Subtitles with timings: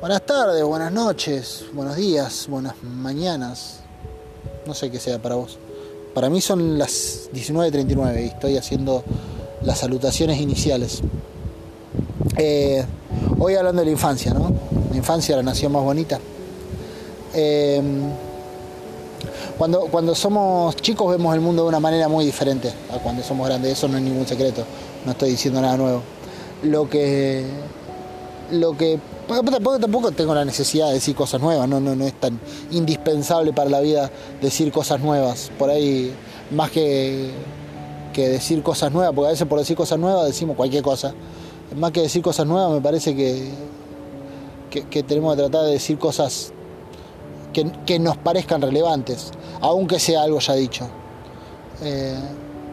[0.00, 3.80] Buenas tardes, buenas noches, buenos días, buenas mañanas.
[4.66, 5.58] No sé qué sea para vos.
[6.14, 9.04] Para mí son las 19.39 y estoy haciendo
[9.60, 11.02] las salutaciones iniciales.
[12.38, 12.82] Eh,
[13.38, 14.50] hoy hablando de la infancia, ¿no?
[14.90, 16.18] La infancia, la nación más bonita.
[17.34, 17.82] Eh,
[19.58, 23.46] cuando, cuando somos chicos vemos el mundo de una manera muy diferente a cuando somos
[23.46, 23.72] grandes.
[23.72, 24.64] Eso no es ningún secreto.
[25.04, 26.00] No estoy diciendo nada nuevo.
[26.62, 27.44] Lo que.
[28.52, 28.98] Lo que
[29.36, 32.40] Tampoco, tampoco tengo la necesidad de decir cosas nuevas, no, no, no es tan
[32.72, 34.10] indispensable para la vida
[34.42, 35.52] decir cosas nuevas.
[35.56, 36.12] Por ahí,
[36.50, 37.30] más que,
[38.12, 41.14] que decir cosas nuevas, porque a veces por decir cosas nuevas decimos cualquier cosa.
[41.76, 43.50] Más que decir cosas nuevas, me parece que,
[44.68, 46.52] que, tenemos que tratar de decir cosas
[47.52, 50.88] que, que, nos parezcan relevantes, aunque sea algo ya dicho.
[51.82, 52.18] Eh,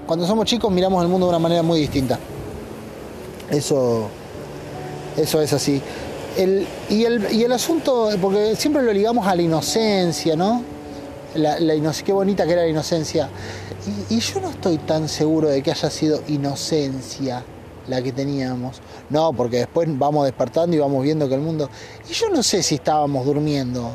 [0.07, 2.17] cuando somos chicos miramos el mundo de una manera muy distinta.
[3.51, 4.07] Eso,
[5.17, 5.81] eso es así
[6.89, 10.63] y, el, asunto, porque siempre lo ligamos a la inocencia, ¿no?
[11.35, 11.57] La,
[12.05, 13.29] qué bonita que era la inocencia.
[14.09, 17.43] Y, yo no estoy tan seguro de que haya sido inocencia
[17.87, 18.81] la que teníamos.
[19.09, 21.69] No, porque después vamos despertando y vamos viendo que el mundo...
[22.09, 23.91] Y yo no sé si estábamos durmiendo.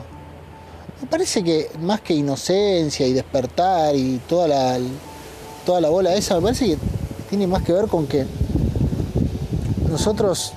[1.01, 4.79] Me parece que más que inocencia y despertar y toda la,
[5.67, 6.79] toda la bola esa, me parece que
[7.29, 8.25] tiene más que ver con que
[9.91, 10.55] nosotros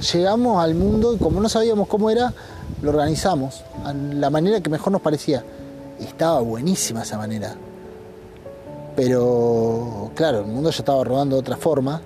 [0.00, 2.32] llegamos al mundo y como no sabíamos cómo era,
[2.82, 5.44] lo organizamos a la manera que mejor nos parecía.
[6.00, 7.54] Estaba buenísima esa manera.
[8.96, 12.00] Pero claro, el mundo ya estaba rodando de otra forma.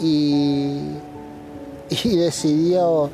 [0.00, 0.90] Y,
[1.88, 3.10] y decidió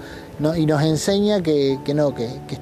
[0.56, 2.58] y nos enseña que, no, que, que,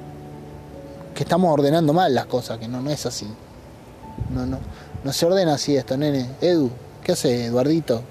[1.23, 3.27] estamos ordenando mal las cosas, que no, no es así.
[4.33, 4.57] No, no,
[5.03, 6.29] no se ordena así esto, nene.
[6.41, 6.69] Edu,
[7.03, 8.01] ¿qué hace Eduardito?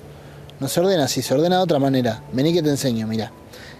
[0.60, 2.22] No se ordena así, se ordena de otra manera.
[2.32, 3.32] Vení que te enseño, mira.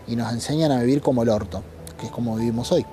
[0.06, 1.62] Y nos enseñan a vivir como el orto,
[1.98, 2.86] que es como vivimos hoy.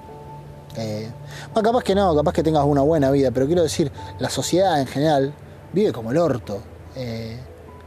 [0.76, 1.08] Eh,
[1.54, 4.88] capaz que no, capaz que tengas una buena vida, pero quiero decir, la sociedad en
[4.88, 5.34] general
[5.72, 6.60] vive como el orto.
[6.96, 7.38] Eh,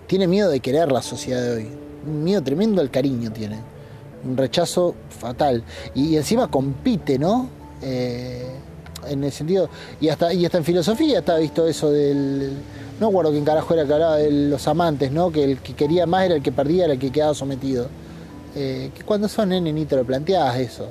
[0.06, 1.70] tiene miedo de querer la sociedad de hoy.
[2.06, 3.60] Un miedo tremendo al cariño tiene.
[4.24, 5.62] Un rechazo fatal.
[5.94, 7.48] Y, encima compite, ¿no?
[7.82, 8.50] Eh,
[9.06, 9.68] en el sentido.
[10.00, 12.56] Y hasta, y hasta en filosofía está visto eso del
[13.00, 15.32] no recuerdo quién carajo era que hablaba de los amantes, ¿no?
[15.32, 17.86] Que el que quería más era el que perdía, era el que quedaba sometido.
[18.54, 20.86] Eh, que cuando son nene ni te lo planteabas eso.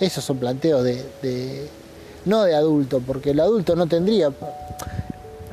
[0.00, 1.68] Esos son planteos de,
[2.24, 4.32] no de adulto, porque el adulto no tendría.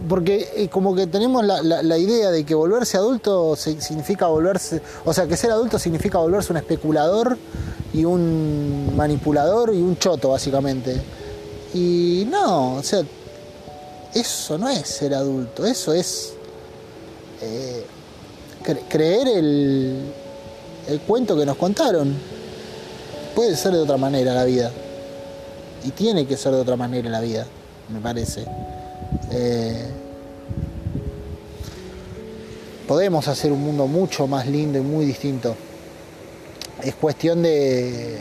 [0.09, 4.81] Porque eh, como que tenemos la, idea de que volverse adulto significa volverse.
[5.05, 7.38] O sea, que ser adulto significa volverse un especulador
[7.94, 10.99] y un manipulador y un choto, básicamente.
[11.73, 13.03] Y no, o sea,
[14.19, 16.33] eso no es ser adulto, eso es
[17.41, 17.85] eh,
[18.89, 20.11] creer el,
[20.88, 22.16] el cuento que nos contaron.
[23.35, 24.72] Puede ser de otra manera la vida.
[25.83, 27.45] Y tiene que ser de otra manera la vida,
[27.89, 28.45] me parece.
[29.31, 29.85] Eh,
[32.88, 35.56] podemos hacer un mundo mucho más lindo y muy distinto.
[36.81, 38.17] Es cuestión de,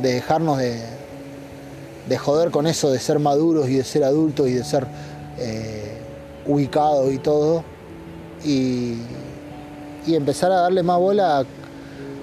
[0.00, 0.80] de dejarnos de,
[2.08, 4.86] de joder con eso de ser maduros y de ser adultos y de ser
[5.40, 5.98] eh,
[6.46, 7.64] ubicado y todo,
[8.44, 8.98] y,
[10.06, 11.44] empezar a darle más bola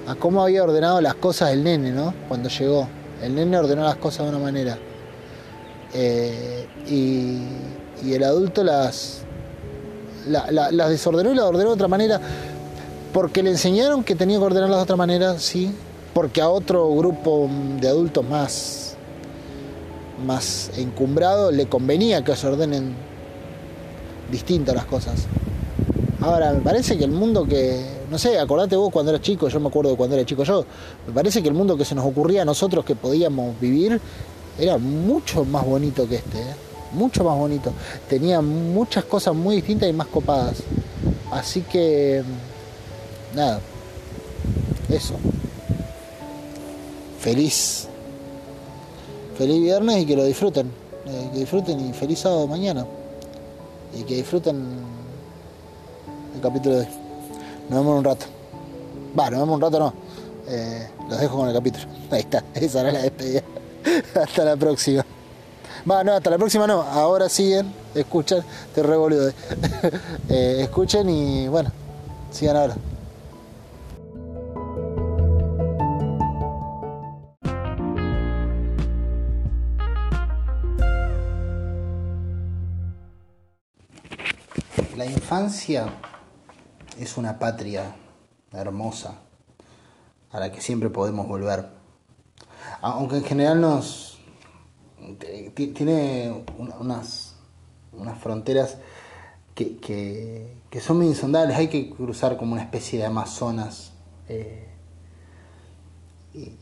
[0.07, 2.13] a, cómo había ordenado las cosas el nene, ¿no?
[2.27, 2.87] Cuando llegó.
[3.23, 4.77] El nene ordenó las cosas de una manera.
[5.93, 9.21] Eh, y, el adulto las,
[10.27, 12.19] las desordenó y las ordenó de otra manera.
[13.13, 15.73] Porque le enseñaron que tenía que ordenarlas de otra manera, sí.
[16.13, 17.49] Porque a otro grupo
[17.79, 18.86] de adultos más
[20.25, 22.95] más encumbrado le convenía que se ordenen
[24.31, 25.25] distintas las cosas.
[26.19, 29.59] Ahora, me parece que el mundo que, no sé, acordate vos cuando eras chico, yo
[29.59, 30.65] me acuerdo de cuando era chico yo,
[31.05, 34.01] me parece que el mundo que se nos ocurría a nosotros que podíamos vivir
[34.57, 36.55] era mucho más bonito que este, ¿eh?
[36.93, 37.71] mucho más bonito.
[38.09, 40.63] Tenía muchas cosas muy distintas y más copadas.
[41.31, 42.23] Así que,
[43.35, 43.59] nada,
[44.89, 45.15] eso.
[47.19, 47.87] Feliz
[49.37, 50.71] feliz viernes y que lo disfruten.
[51.05, 52.85] Eh, que disfruten y feliz sábado mañana.
[53.97, 54.65] Y que disfruten
[56.35, 56.87] el capítulo de hoy.
[57.69, 58.25] Nos vemos en un rato.
[59.17, 59.93] Va, nos vemos un rato no.
[60.47, 61.85] Eh, los dejo con el capítulo.
[62.11, 63.43] Ahí está, esa era la despedida.
[64.21, 65.05] hasta la próxima.
[65.89, 66.81] Va, no, hasta la próxima no.
[66.81, 68.43] Ahora siguen, escuchan,
[68.73, 69.27] te revolvió.
[70.29, 71.71] eh, escuchen y bueno,
[72.31, 72.75] sigan ahora.
[85.11, 85.87] Infancia
[86.99, 87.95] es una patria
[88.51, 89.19] hermosa
[90.31, 91.69] a la que siempre podemos volver.
[92.81, 94.19] aunque en general nos
[95.53, 96.43] tiene
[96.79, 97.35] unas,
[97.93, 98.77] unas fronteras
[99.55, 99.77] que,
[100.69, 103.93] que, son muy insondables, hay que cruzar como una especie de Amazonas
[104.29, 104.67] eh,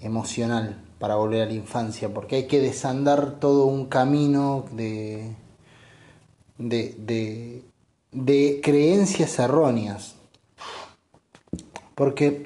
[0.01, 5.35] emocional para volver a la infancia, porque hay que desandar todo un camino de,
[6.57, 7.65] de
[8.61, 10.15] creencias erróneas.
[11.95, 12.45] Porque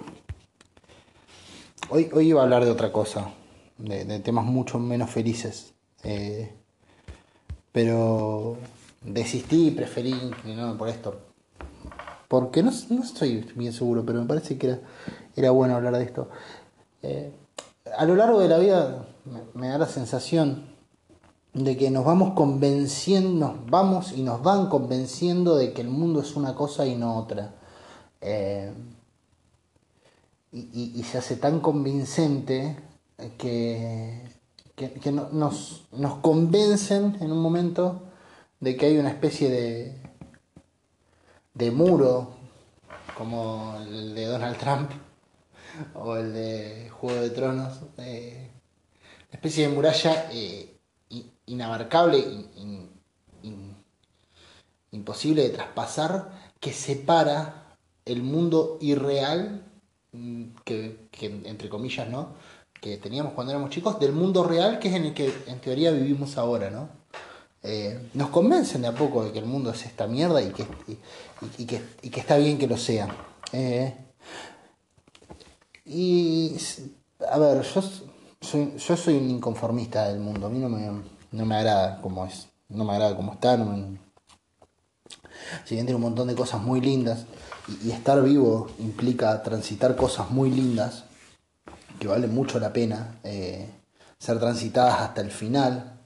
[1.89, 3.31] hoy, hoy iba a hablar de otra cosa,
[3.77, 5.73] de, temas mucho menos felices.
[6.03, 6.53] Eh,
[7.71, 8.57] pero
[9.01, 11.19] desistí preferí inclinarme por esto.
[12.27, 14.79] Porque no, estoy bien seguro, pero me parece que era,
[15.35, 16.29] era bueno hablar de esto.
[17.01, 17.31] Eh,
[17.97, 19.07] a lo largo de la vida
[19.53, 20.68] me, da la sensación
[21.53, 26.21] de que nos vamos convenciendo, nos vamos y nos van convenciendo de que el mundo
[26.21, 27.55] es una cosa y no otra.
[28.21, 28.71] Eh,
[30.51, 32.75] y, se hace tan convincente
[33.37, 34.23] que,
[34.75, 38.01] que, nos, nos, convencen en un momento
[38.59, 40.01] de que hay una especie de,
[41.53, 42.31] de muro,
[43.15, 44.91] como el de Donald Trump
[45.93, 48.49] o el de Juego de Tronos, eh,
[49.29, 50.68] una especie de muralla eh,
[51.49, 52.23] inabarcable,
[54.91, 57.75] imposible de traspasar, que separa
[58.05, 59.63] el mundo irreal,
[60.11, 61.09] mm, que,
[61.45, 62.33] entre comillas, ¿no?
[62.81, 65.91] que teníamos cuando éramos chicos, del mundo real, que es en el que en teoría
[65.91, 66.87] vivimos ahora, ¿no?
[67.61, 70.65] Eh, nos convencen de a poco de que el mundo es esta mierda y que,
[71.57, 73.13] y, que, está bien que lo sea.
[73.51, 73.93] Eh,
[75.83, 76.55] y,
[77.29, 77.81] a ver, yo
[78.39, 80.89] soy, yo soy un inconformista del mundo, a mí no me,
[81.31, 83.57] no me agrada como es, no me agrada como está,
[85.65, 87.25] si bien tiene un montón de cosas muy lindas
[87.83, 91.03] y, estar vivo implica transitar cosas muy lindas
[91.99, 93.69] que valen mucho la pena eh,
[94.17, 95.99] ser transitadas hasta el final,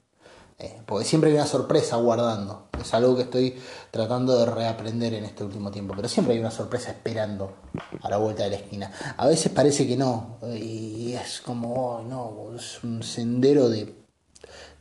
[0.59, 2.67] eh, porque siempre hay una sorpresa guardando.
[2.79, 3.55] Es algo que estoy
[3.91, 7.55] tratando de reaprender en este último tiempo, pero siempre hay una sorpresa esperando
[8.01, 8.91] a la vuelta de la esquina.
[9.17, 14.02] A veces parece que no, y es como, oh, no, es un sendero de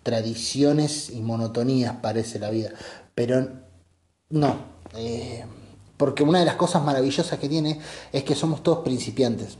[0.03, 2.71] tradiciones y monotonías parece la vida,
[3.15, 3.49] pero
[4.31, 4.57] no,
[4.97, 5.45] eh,
[5.97, 7.81] porque una de las cosas maravillosas que tiene
[8.13, 9.59] es que somos todos principiantes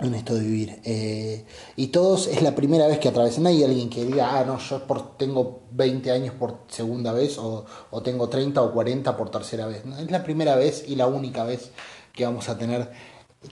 [0.00, 0.80] en esto de vivir.
[0.84, 1.44] Eh,
[1.76, 3.44] y todos es la primera vez que atravesan.
[3.44, 4.82] No hay alguien que diga, ah, no, yo
[5.16, 9.82] tengo 20 años por segunda vez o, o, tengo 30 o 40 por tercera vez.
[10.00, 11.70] Es la primera vez y la única vez
[12.12, 12.90] que vamos a tener,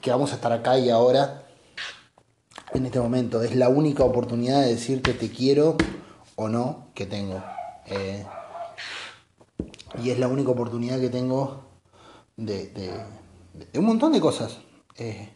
[0.00, 1.44] que vamos a estar acá y ahora,
[2.74, 3.42] en este momento.
[3.42, 5.76] Es la única oportunidad de decirte te quiero
[6.36, 7.42] o no que tengo.
[7.86, 8.24] Eh,
[10.02, 11.64] y es la única oportunidad que tengo
[12.36, 13.04] de,
[13.74, 14.58] un montón de cosas.
[14.96, 15.28] Eh,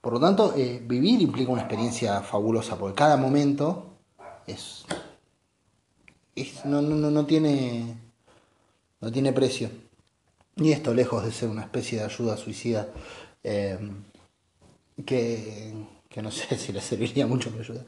[0.00, 3.86] por lo tanto, eh, vivir implica una experiencia fabulosa, porque cada momento
[4.46, 4.84] es,
[6.64, 7.96] no, no, no, tiene,
[9.00, 9.70] no tiene precio.
[10.56, 12.88] Y esto, lejos de ser una especie de ayuda suicida,
[13.42, 13.78] eh,
[16.16, 17.84] que, no sé si le serviría mucho mi ayuda,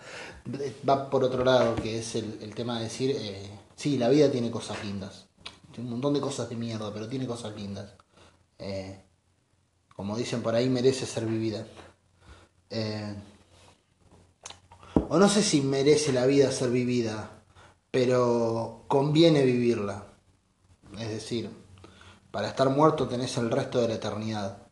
[0.86, 4.50] va por otro lado, que es el, tema de decir, eh, sí, la vida tiene
[4.50, 5.28] cosas lindas.
[5.72, 7.90] Tiene un montón de cosas de mierda, pero tiene cosas lindas.
[9.97, 11.66] como dicen por ahí, merece ser vivida.
[12.68, 13.14] Eh,
[15.08, 17.42] o no sé si merece la vida ser vivida,
[17.90, 20.06] pero conviene vivirla.
[20.99, 21.50] Es decir,
[22.30, 24.68] para estar muerto tenés el resto de la eternidad,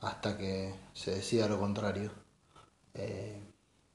[0.00, 2.23] hasta que se decida lo contrario.
[2.94, 3.42] Eh,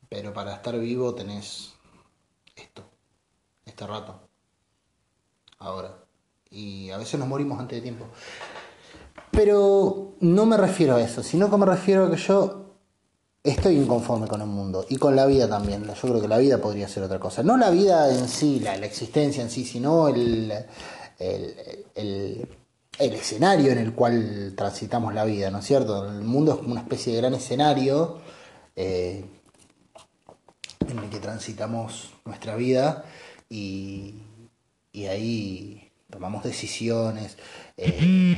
[0.08, 1.74] pero para estar vivo tenés
[2.56, 2.84] esto,
[3.66, 4.20] este rato,
[5.60, 5.96] ahora.
[6.50, 8.06] Y a veces nos morimos antes de tiempo.
[9.32, 12.60] Pero no me refiero a eso, sino que me refiero a que yo
[13.44, 15.84] estoy inconforme con el mundo y con la vida también.
[15.86, 17.44] Yo creo que la vida podría ser otra cosa.
[17.44, 20.52] No la vida en sí, la, existencia en sí, sino el,
[21.20, 22.48] el,
[22.98, 26.10] escenario en el cual transitamos la vida, ¿no es cierto?
[26.10, 28.18] El mundo es como una especie de gran escenario
[28.82, 29.26] eh,
[30.88, 33.04] en el que transitamos nuestra vida
[33.50, 34.16] y,
[34.94, 37.38] y ahí tomamos decisiones
[37.76, 38.38] eh,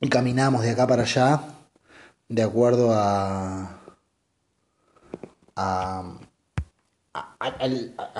[0.00, 1.42] y, caminamos de acá para allá
[2.30, 3.82] de acuerdo a,
[5.56, 6.18] a,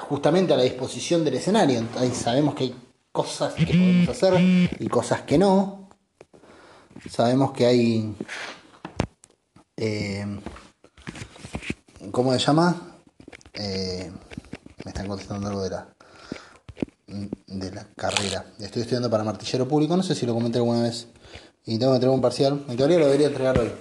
[0.02, 1.82] justamente a la disposición del escenario.
[2.12, 2.76] Sabemos que hay
[3.12, 4.34] cosas que podemos hacer
[4.78, 5.88] y cosas que no.
[7.08, 8.14] Sabemos que hay...
[9.82, 10.26] Eh,
[12.10, 12.98] ¿Cómo se llama?
[13.54, 14.12] Eh,
[14.84, 15.88] me están contestando algo de la,
[17.46, 18.44] de la carrera.
[18.58, 21.06] Estoy estudiando para martillero público, no sé si lo comenté alguna vez.
[21.64, 22.62] Y tengo que entregar un parcial.
[22.68, 23.72] En teoría lo debería entregar hoy.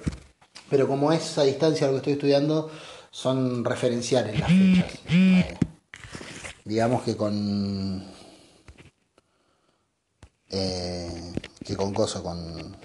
[0.69, 2.71] Pero como es a distancia lo que estoy estudiando,
[3.11, 4.99] son referenciales las fechas.
[5.09, 5.57] Eh,
[6.63, 8.05] digamos que con.
[10.49, 12.78] Que con Coso, con.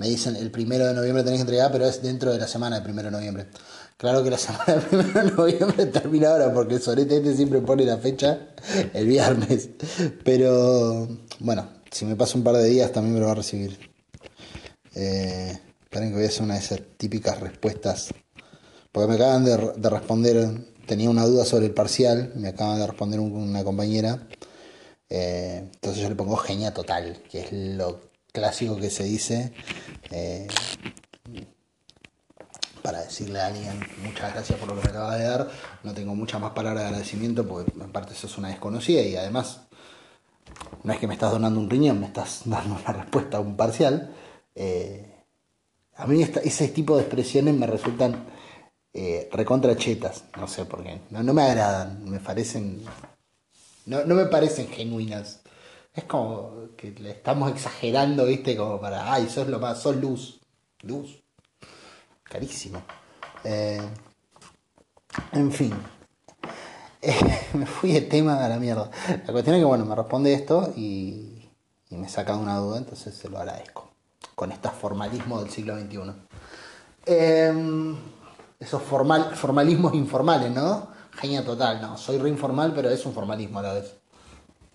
[0.00, 2.76] Me dicen el primero de noviembre tenés que entregar, pero es dentro de la semana
[2.76, 3.48] del primero de noviembre.
[3.98, 7.60] Claro que la semana del primero de noviembre termina ahora, porque el sorete este siempre
[7.60, 8.48] pone la fecha
[8.94, 9.68] el viernes.
[10.24, 11.06] Pero
[11.40, 13.78] bueno, si me pasa un par de días también me lo va a recibir.
[14.94, 18.08] Eh, esperen que voy a hacer una de esas típicas respuestas
[18.92, 23.20] porque me acaban de, responder, tenía una duda sobre el parcial, me acaban de responder
[23.20, 24.26] una compañera.
[25.10, 29.52] Eh, entonces yo le pongo genia total, que es lo clásico que se dice
[30.10, 30.46] eh,
[32.82, 35.50] para decirle a alguien muchas gracias por lo que me acaba de dar.
[35.82, 39.16] No tengo muchas más palabras de agradecimiento porque en parte eso es una desconocida y
[39.16, 39.62] además
[40.82, 43.56] no es que me estás donando un riñón, me estás dando una respuesta a un
[43.56, 44.14] parcial.
[44.54, 45.06] Eh,
[45.96, 48.24] a mí ese tipo de expresiones me resultan
[48.92, 52.82] eh, recontra chetas, no sé por qué, no, me agradan, me parecen,
[53.86, 55.39] no, me parecen genuinas.
[55.94, 60.40] Es como que le estamos exagerando, viste, como para, ay, sos lo más, sos luz,
[60.82, 61.22] luz,
[62.22, 62.82] carísimo.
[63.44, 63.80] Eh,
[65.32, 65.74] en fin,
[67.54, 68.90] me fui de tema a la mierda.
[69.26, 71.50] La cuestión es que, bueno, me responde esto y,
[71.88, 73.90] y me saca una duda, entonces se lo agradezco.
[74.34, 76.12] Con este formalismo del siglo XXI.
[77.06, 77.96] Eh,
[78.60, 80.88] esos formal, formalismos informales, ¿no?
[81.12, 83.99] Genia total, no, soy re informal, pero es un formalismo a la vez.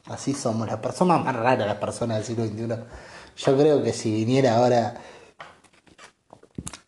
[0.08, 2.84] Así somos, las personas más raras, las personas del siglo XXI.
[3.38, 4.96] Yo creo que si viniera ahora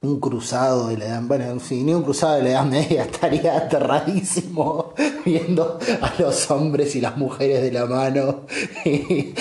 [0.01, 3.57] un cruzado de la edad, bueno, si viniera un cruzado de la edad media estaría
[3.57, 4.93] aterradísimo
[5.25, 8.45] viendo a los hombres y las mujeres de la mano
[8.85, 9.33] y,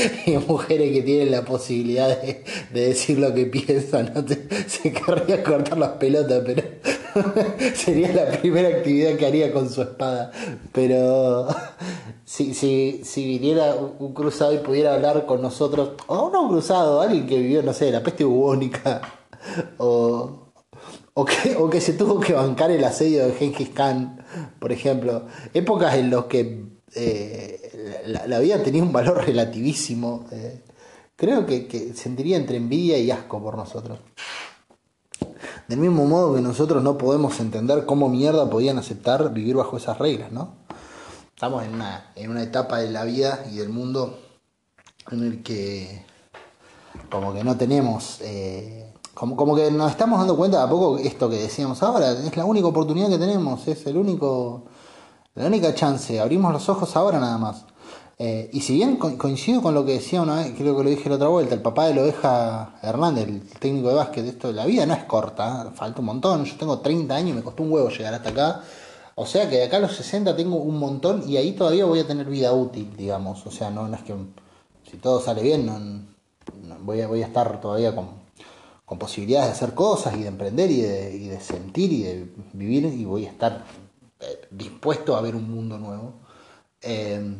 [0.48, 4.12] mujeres que tienen la posibilidad de, decir lo que piensan.
[4.14, 4.24] ¿no?
[4.66, 6.62] se querría cortar las pelotas, pero
[7.74, 10.30] sería la primera actividad que haría con su espada.
[10.72, 11.48] Pero
[12.24, 17.00] si, si, si viniera un cruzado y pudiera hablar con nosotros, o no un cruzado,
[17.00, 19.02] alguien que vivió, no sé, la peste bubónica,
[19.78, 20.52] o,
[21.14, 24.24] o, que, o que se tuvo que bancar el asedio de Genghis Khan,
[24.58, 30.26] por ejemplo, épocas en las que eh, la, vida tenía un valor relativísimo.
[30.32, 30.62] Eh,
[31.14, 33.98] creo que, que sentiría entre envidia y asco por nosotros.
[35.68, 39.98] Del mismo modo que nosotros no podemos entender cómo mierda podían aceptar vivir bajo esas
[39.98, 40.54] reglas, ¿no?
[41.34, 44.18] Estamos en una, en una etapa de la vida y del mundo
[45.10, 46.04] en el que
[47.10, 50.98] como que no tenemos, eh, como, como que nos estamos dando cuenta de a poco
[50.98, 54.64] esto que decíamos ahora, es la única oportunidad que tenemos, es el único,
[55.34, 57.64] la única chance, abrimos los ojos ahora nada más.
[58.18, 61.08] Eh, y si bien coincido con lo que decía una vez, creo que lo dije
[61.10, 64.64] la otra vuelta, el papá de la oveja Hernández, el técnico de básquet, esto la
[64.64, 66.44] vida no es corta, falta un montón.
[66.44, 68.62] Yo tengo 30 años y me costó un huevo llegar hasta acá.
[69.16, 72.00] O sea que de acá a los 60 tengo un montón y ahí todavía voy
[72.00, 73.46] a tener vida útil, digamos.
[73.46, 74.14] O sea, no, es que
[74.90, 78.08] si todo sale bien, no, voy, a, voy a estar todavía con,
[78.84, 83.04] con, posibilidades de hacer cosas y de emprender y de, sentir y de vivir y
[83.04, 83.64] voy a estar
[84.20, 86.14] eh, dispuesto a ver un mundo nuevo.
[86.82, 87.36] Eh,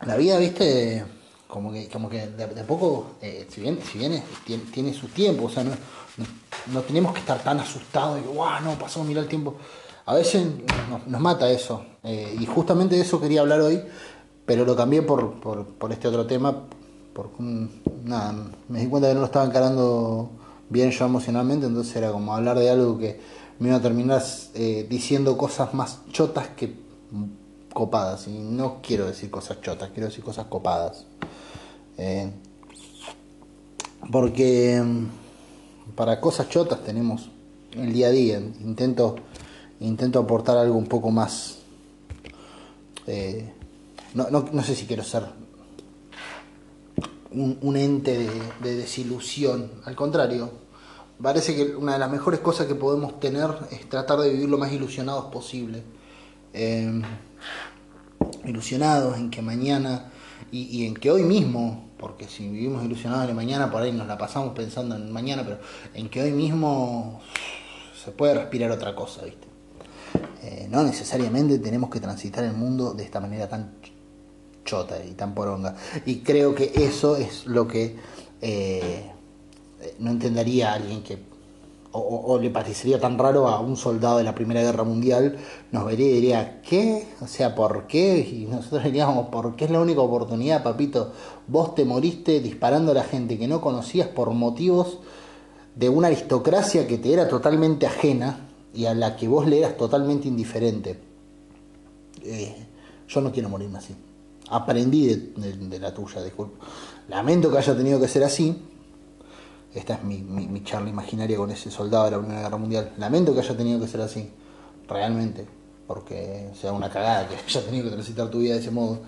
[0.00, 1.04] la vida, viste,
[1.46, 4.22] como que, como que de, a poco, eh, si bien, si bien
[4.72, 5.72] tiene, su tiempo, o sea, no,
[6.72, 9.56] no, tenemos que estar tan asustados y guau, no, pasó, mira el tiempo.
[10.06, 10.46] A veces
[11.06, 11.84] nos, mata eso.
[12.02, 13.82] Eh, y justamente de eso quería hablar hoy,
[14.44, 16.64] pero lo cambié por, por, por este otro tema,
[17.14, 17.42] porque
[18.04, 18.34] nada,
[18.68, 20.30] me di cuenta que no lo estaba encarando
[20.68, 23.20] bien yo emocionalmente, entonces era como hablar de algo que
[23.58, 24.22] me iba a terminar
[24.54, 26.83] eh, diciendo cosas más chotas que
[27.74, 28.26] copadas.
[28.28, 31.04] Y no quiero decir cosas chotas, quiero decir cosas copadas.
[31.98, 32.30] Eh,
[34.10, 37.28] porque mm, para cosas chotas tenemos
[37.72, 38.38] el día a día.
[38.38, 39.16] Intento,
[39.80, 41.58] intento aportar algo un poco más.
[43.06, 43.52] Eh,
[44.14, 45.24] no, no, sé si quiero ser
[47.32, 48.30] un, ente
[48.62, 49.70] de, desilusión.
[49.84, 50.50] Al contrario,
[51.20, 54.56] parece que una de las mejores cosas que podemos tener es tratar de vivir lo
[54.56, 55.82] más ilusionados posible.
[56.52, 57.02] Eh,
[58.44, 60.10] ilusionados en que mañana
[60.50, 64.16] y, en que hoy mismo, porque si vivimos ilusionados en mañana, por ahí nos la
[64.16, 65.58] pasamos pensando en mañana, pero
[65.94, 67.20] en que hoy mismo
[68.04, 69.48] se puede respirar otra cosa, ¿viste?
[70.42, 73.74] Eh, no necesariamente tenemos que transitar el mundo de esta manera tan
[74.64, 75.74] chota y tan poronga.
[76.06, 77.96] Y creo que eso es lo que
[78.40, 79.10] eh,
[79.98, 81.18] no entendería alguien que
[81.96, 85.36] o, le parecería tan raro a un soldado de la Primera Guerra Mundial,
[85.70, 87.06] nos vería y diría, ¿qué?
[87.20, 88.18] O sea, ¿por qué?
[88.18, 91.12] Y nosotros diríamos, porque es la única oportunidad, papito.
[91.46, 94.98] Vos te moriste disparando a la gente que no conocías por motivos
[95.76, 99.76] de una aristocracia que te era totalmente ajena y a la que vos le eras
[99.76, 100.98] totalmente indiferente.
[102.24, 102.66] Eh,
[103.08, 103.94] yo no quiero morirme así.
[104.50, 106.64] Aprendí de, la tuya, disculpa.
[107.08, 108.62] Lamento que haya tenido que ser así.
[109.74, 112.92] Esta es mi, charla imaginaria con ese soldado de la Primera Guerra Mundial.
[112.96, 114.30] Lamento que haya tenido que ser así.
[114.88, 115.46] Realmente.
[115.86, 119.00] Porque sea una cagada que haya tenido que transitar tu vida de ese modo.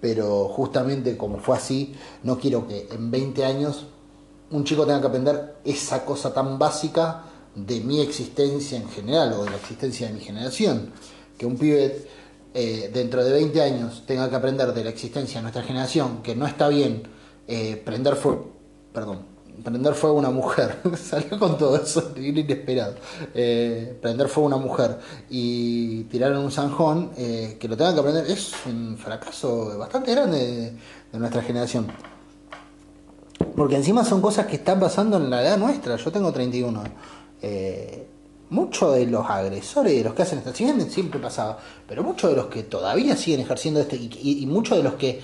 [0.00, 3.86] Pero justamente como fue así, no quiero que en 20 años
[4.50, 9.44] un chico tenga que aprender esa cosa tan básica de mi existencia en general o
[9.44, 10.92] de la existencia de mi generación.
[11.38, 12.06] Que un pibe
[12.52, 16.36] eh, dentro de 20 años tenga que aprender de la existencia de nuestra generación, que
[16.36, 17.04] no está bien
[17.48, 18.52] eh, prender fuego,
[18.92, 19.31] perdón,
[19.62, 22.94] prender fuego a una mujer, salió con todo eso, inesperado,
[23.34, 24.98] eh, prender fuego a una mujer
[25.30, 30.72] y tirar en un zanjón, que lo tenga que aprender, es un fracaso bastante grande
[31.12, 31.86] de nuestra generación.
[33.56, 35.96] Porque encima son cosas que están pasando en la edad nuestra.
[35.96, 36.82] Yo tengo 31.
[37.42, 38.06] Eh,
[38.50, 42.30] muchos de los agresores, de los que hacen esto, si bien siempre pasaba, pero muchos
[42.30, 45.20] de los que todavía siguen ejerciendo esto y, muchos de los que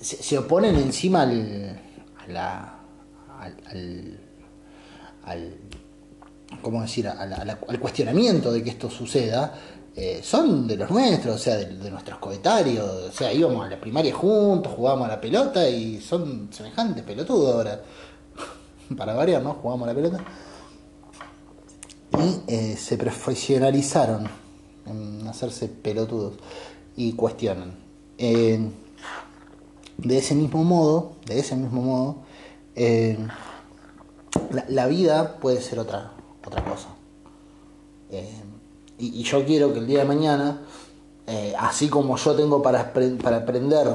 [0.00, 1.80] se, oponen encima al,
[2.24, 2.81] a la,
[3.42, 4.18] al,
[5.24, 5.54] al,
[6.60, 7.08] ¿cómo decir?
[7.08, 9.54] al cuestionamiento de que esto suceda,
[9.94, 13.78] eh, son de los nuestros, o sea, de, nuestros coetarios, o sea, íbamos a la
[13.78, 17.82] primaria juntos, jugábamos a la pelota y son semejantes pelotudos ahora.
[18.96, 19.54] Para variar, ¿no?
[19.54, 20.24] Jugábamos a la pelota.
[22.18, 24.28] Y eh, se profesionalizaron
[24.86, 26.34] en hacerse pelotudos
[26.96, 27.74] y cuestionan.
[28.16, 28.70] de
[30.08, 32.16] ese mismo modo, de ese mismo modo,
[32.74, 36.12] la, la, vida puede ser otra,
[36.44, 36.88] otra cosa.
[38.98, 40.60] Y, yo quiero que el día de mañana,
[41.26, 43.88] eh, así como yo tengo para, para aprender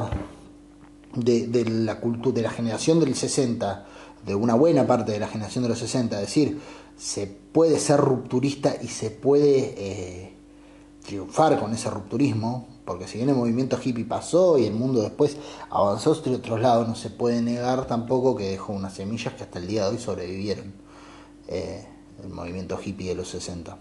[1.15, 3.86] de, la cultura, de la generación del 60,
[4.25, 6.60] de una buena parte de la generación de los 60, es decir,
[6.97, 10.34] se puede ser rupturista y se puede eh,
[11.06, 15.36] triunfar con ese rupturismo, porque si bien el movimiento hippie pasó y el mundo después
[15.69, 19.60] avanzó hacia otros lados, no se puede negar tampoco que dejó unas semillas que hasta
[19.60, 20.73] el día de hoy sobrevivieron.
[21.50, 21.86] Eh,
[22.23, 23.78] el movimiento hippie de los 60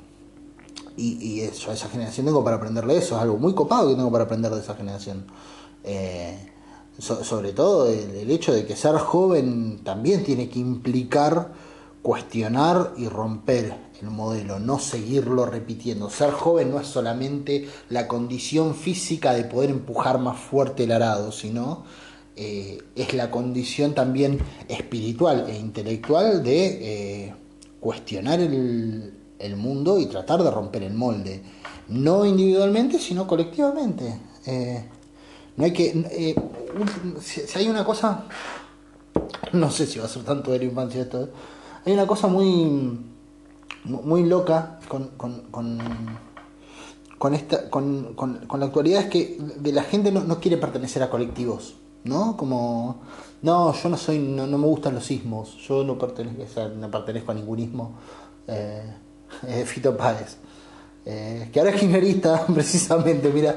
[0.97, 4.11] y, eso, a esa generación tengo para aprenderle eso, es algo muy copado que tengo
[4.11, 5.27] para aprender de esa generación.
[5.85, 6.53] Eh,
[6.99, 11.53] sobre todo el, hecho de que ser joven también tiene que implicar
[12.03, 16.11] cuestionar y romper el modelo, no seguirlo repitiendo.
[16.11, 21.33] Ser joven no es solamente la condición física de poder empujar más fuerte el arado,
[21.33, 21.85] sino
[22.37, 26.67] eh, es la condición también espiritual e intelectual de
[27.27, 27.35] eh,
[27.81, 31.43] cuestionar el, el mundo y tratar de romper el molde.
[31.89, 34.21] No individualmente, sino colectivamente.
[34.47, 34.85] Eh,
[35.57, 36.35] no hay que.
[37.21, 38.25] Si, hay una cosa.
[39.53, 41.31] No sé si va a ser tanto de la infancia esto.
[41.85, 43.16] Hay una cosa muy.
[43.87, 45.43] Muy loca con, con,
[47.19, 51.03] con, esta, con, con, la actualidad es que de la gente no, no, quiere pertenecer
[51.03, 52.37] a colectivos, ¿no?
[52.37, 53.03] Como,
[53.43, 57.61] no, yo no soy, no, no me gustan los sismos, yo no pertenezco, a ningún
[57.61, 57.95] ismo.
[58.49, 58.95] Eh,
[59.47, 60.37] eh, Fito Páez.
[61.09, 63.57] Eh, que ahora es kirchnerista, precisamente, mira.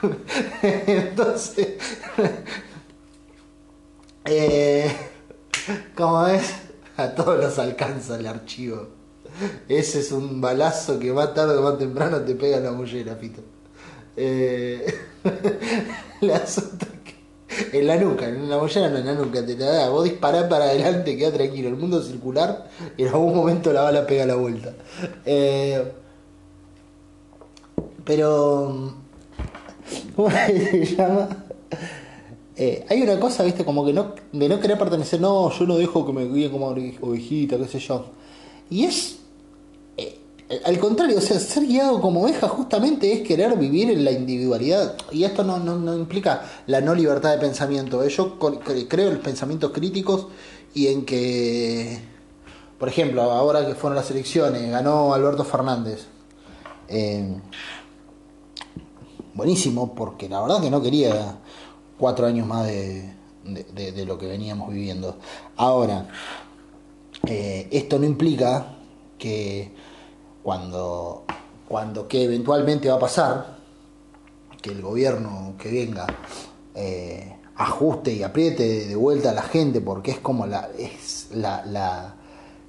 [0.62, 1.74] Entonces,
[4.24, 4.96] eh,
[5.96, 6.54] como ves,
[6.96, 8.95] a todos los alcanza el archivo.
[9.68, 13.16] Ese es un balazo que más tarde o más temprano te pega en la mollera,
[13.16, 13.42] Fito.
[14.16, 14.86] Eh,
[17.72, 19.88] en la nuca, en la mollera no en la nuca, te la da.
[19.90, 21.68] Vos disparás para adelante, queda tranquilo.
[21.68, 24.72] El mundo circular y en algún momento la bala pega la vuelta.
[25.24, 25.92] Eh,
[28.04, 28.94] pero.
[30.16, 31.28] ¿Cómo se llama?
[32.56, 35.76] Eh, hay una cosa, viste, como que no, de no querer pertenecer, no, yo no
[35.76, 38.06] dejo que me guíen como ovejita, qué sé yo.
[38.70, 39.18] Y es
[40.64, 44.96] al contrario, o sea, ser guiado como oveja justamente es querer vivir en la individualidad.
[45.10, 48.02] Y esto no, no, implica la no libertad de pensamiento.
[48.04, 48.08] ¿eh?
[48.08, 50.28] Yo creo en los pensamientos críticos
[50.72, 51.98] y en que,
[52.78, 56.06] por ejemplo, ahora que fueron las elecciones, ganó Alberto Fernández.
[56.88, 57.40] Eh,
[59.34, 61.38] buenísimo, porque la verdad que no quería
[61.98, 65.16] cuatro años más de, de, lo que veníamos viviendo.
[65.56, 66.08] Ahora,
[67.26, 68.76] eh, esto no implica
[69.18, 69.72] que
[70.46, 71.24] cuando,
[71.66, 73.56] cuando que eventualmente va a pasar,
[74.62, 76.06] que el gobierno que venga
[76.72, 81.66] eh, ajuste y apriete de vuelta a la gente, porque es como la, es la,
[81.66, 82.14] la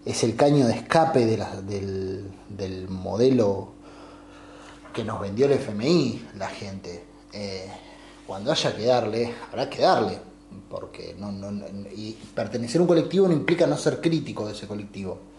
[0.04, 3.74] es el caño de escape del, del, modelo
[4.92, 7.06] que nos vendió el FMI, la gente.
[7.32, 7.70] Eh,
[8.26, 10.18] cuando haya que darle, habrá que darle,
[10.68, 11.64] porque no, no,
[11.96, 15.37] y pertenecer a un colectivo no implica no ser crítico de ese colectivo.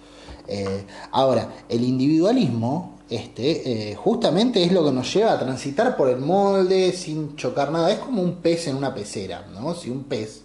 [0.49, 6.09] Eh, ahora, el individualismo este, eh, justamente es lo que nos lleva a transitar por
[6.09, 7.93] el molde sin chocar nada.
[7.93, 9.75] Es como un pez en una pecera, ¿no?
[9.75, 10.43] Si un pez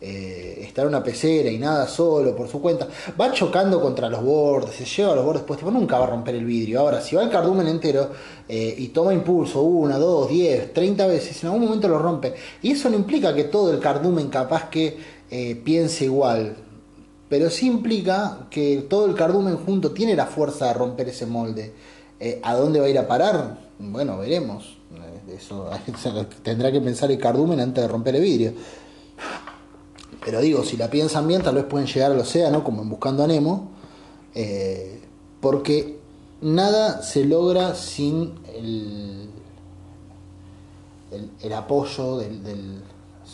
[0.00, 2.86] eh, está en una pecera y nada solo por su cuenta,
[3.18, 6.34] va chocando contra los bordes, se lleva a los bordes, pues nunca va a romper
[6.34, 6.80] el vidrio.
[6.80, 8.10] Ahora, si va el cardumen entero
[8.48, 12.34] y toma impulso una, dos, diez, treinta veces, en algún momento lo rompe.
[12.62, 14.96] Y eso no implica que todo el cardumen capaz que
[15.64, 16.56] piense igual
[17.28, 21.74] pero sí implica que todo el cardumen junto tiene la fuerza de romper ese molde.
[22.20, 23.58] Eh, ¿A dónde va a ir a parar?
[23.78, 24.78] Bueno, veremos.
[24.94, 25.70] Eh, eso
[26.42, 28.52] tendrá que pensar el cardumen antes de romper el vidrio.
[30.24, 33.24] Pero digo, si la piensan bien, tal vez pueden llegar al océano, como en Buscando
[33.24, 33.70] a Nemo,
[34.34, 35.00] eh,
[35.40, 35.98] porque
[36.40, 39.30] nada se logra sin el,
[41.40, 42.82] el, apoyo del,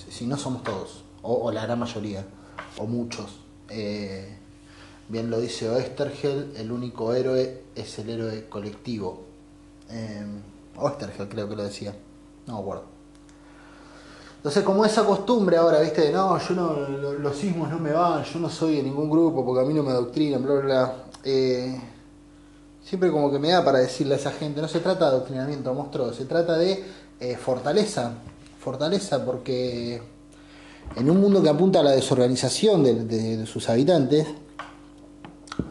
[0.09, 2.25] Si no somos todos, o, la gran mayoría,
[2.79, 3.44] o muchos.
[3.69, 9.21] Bien lo dice Oestergel, el único héroe es el héroe colectivo.
[9.91, 10.25] Eh,
[10.77, 11.95] Oestergel creo que lo decía,
[12.47, 12.85] no me acuerdo.
[14.37, 16.75] Entonces como esa costumbre ahora, viste, de no, yo no,
[17.19, 19.83] los sismos no me van, yo no soy de ningún grupo porque a mí no
[19.83, 20.95] me adoctrinan, bla, bla, bla.
[21.23, 21.81] Eh,
[22.83, 25.73] siempre como que me da para decirle a esa gente, no se trata de adoctrinamiento
[25.75, 26.83] monstruoso, se trata de
[27.21, 28.13] eh, fortaleza,
[28.59, 30.03] fortaleza porque
[30.97, 34.27] en un mundo que apunta a la desorganización de sus habitantes,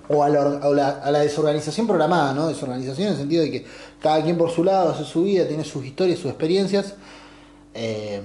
[0.10, 2.48] o a la, desorganización programada, ¿no?
[2.48, 3.66] Desorganización en el sentido de que
[4.02, 6.96] cada quien por su lado hace su vida, tiene sus historias, sus experiencias,
[7.74, 8.22] eh,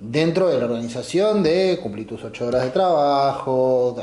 [0.00, 3.96] dentro de la organización de cumplir tus ocho horas de trabajo,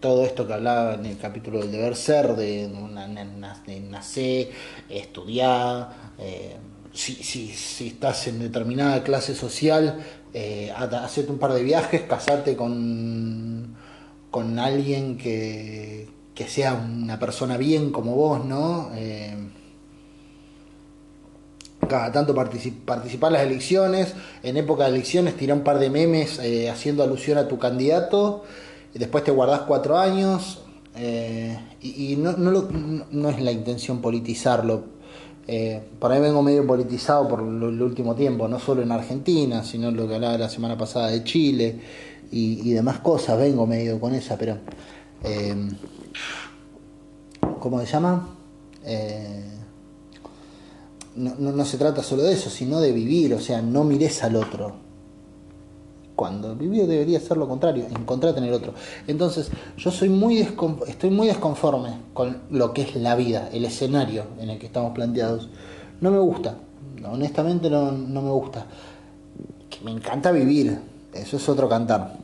[0.00, 2.68] todo esto que hablaba en el capítulo del deber ser, de,
[3.88, 4.50] nacer,
[4.88, 6.56] estudiar, eh,
[6.92, 9.98] si, si, si, estás en determinada clase social,
[10.34, 13.76] eh, hacerte un par de viajes, casarte con,
[14.30, 18.90] con alguien que que sea una persona bien como vos, ¿no?
[18.94, 19.34] Eh,
[21.88, 26.38] cada tanto participar en las elecciones, en época de elecciones tirar un par de memes
[26.40, 28.44] eh, haciendo alusión a tu candidato,
[28.94, 30.62] y después te guardás cuatro años,
[30.94, 34.95] eh, y, no, no, es la intención politizarlo.
[35.98, 40.08] Para mí vengo medio politizado por el último tiempo, no solo en Argentina, sino lo
[40.08, 41.80] que hablaba la semana pasada de Chile
[42.32, 44.58] y, demás cosas, vengo medio con esa, pero
[47.60, 48.36] ¿cómo se llama?
[48.84, 49.44] Eh,
[51.16, 54.85] no, se trata solo de eso, sino de vivir, o sea, no mires al otro.
[56.16, 58.72] Cuando vivir debería ser lo contrario, encontrarte en el otro.
[59.06, 60.38] Entonces, yo soy muy
[60.86, 64.92] estoy muy desconforme con lo que es la vida, el escenario en el que estamos
[64.92, 65.50] planteados.
[66.00, 66.56] No me gusta,
[67.08, 68.66] honestamente no, no me gusta.
[69.84, 70.78] Me encanta vivir,
[71.12, 72.16] eso es otro cantar.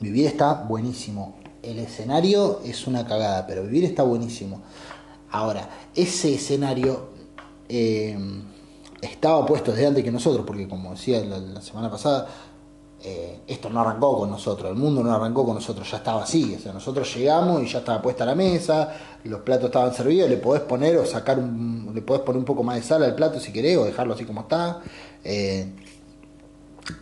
[0.00, 4.62] Vivir está buenísimo, el escenario es una cagada, pero vivir está buenísimo.
[5.30, 7.08] Ahora, ese escenario
[7.68, 8.18] eh,
[9.00, 12.28] estaba puesto desde antes que nosotros, porque como decía la, semana pasada,
[13.04, 16.54] eh, esto no arrancó con nosotros, el mundo no arrancó con nosotros, ya estaba así.
[16.54, 20.36] O sea, nosotros llegamos y ya estaba puesta la mesa, los platos estaban servidos, le
[20.36, 23.40] podés poner o sacar un, le podés poner un poco más de sal al plato
[23.40, 24.82] si querés, o dejarlo así como está.
[25.24, 25.72] Eh,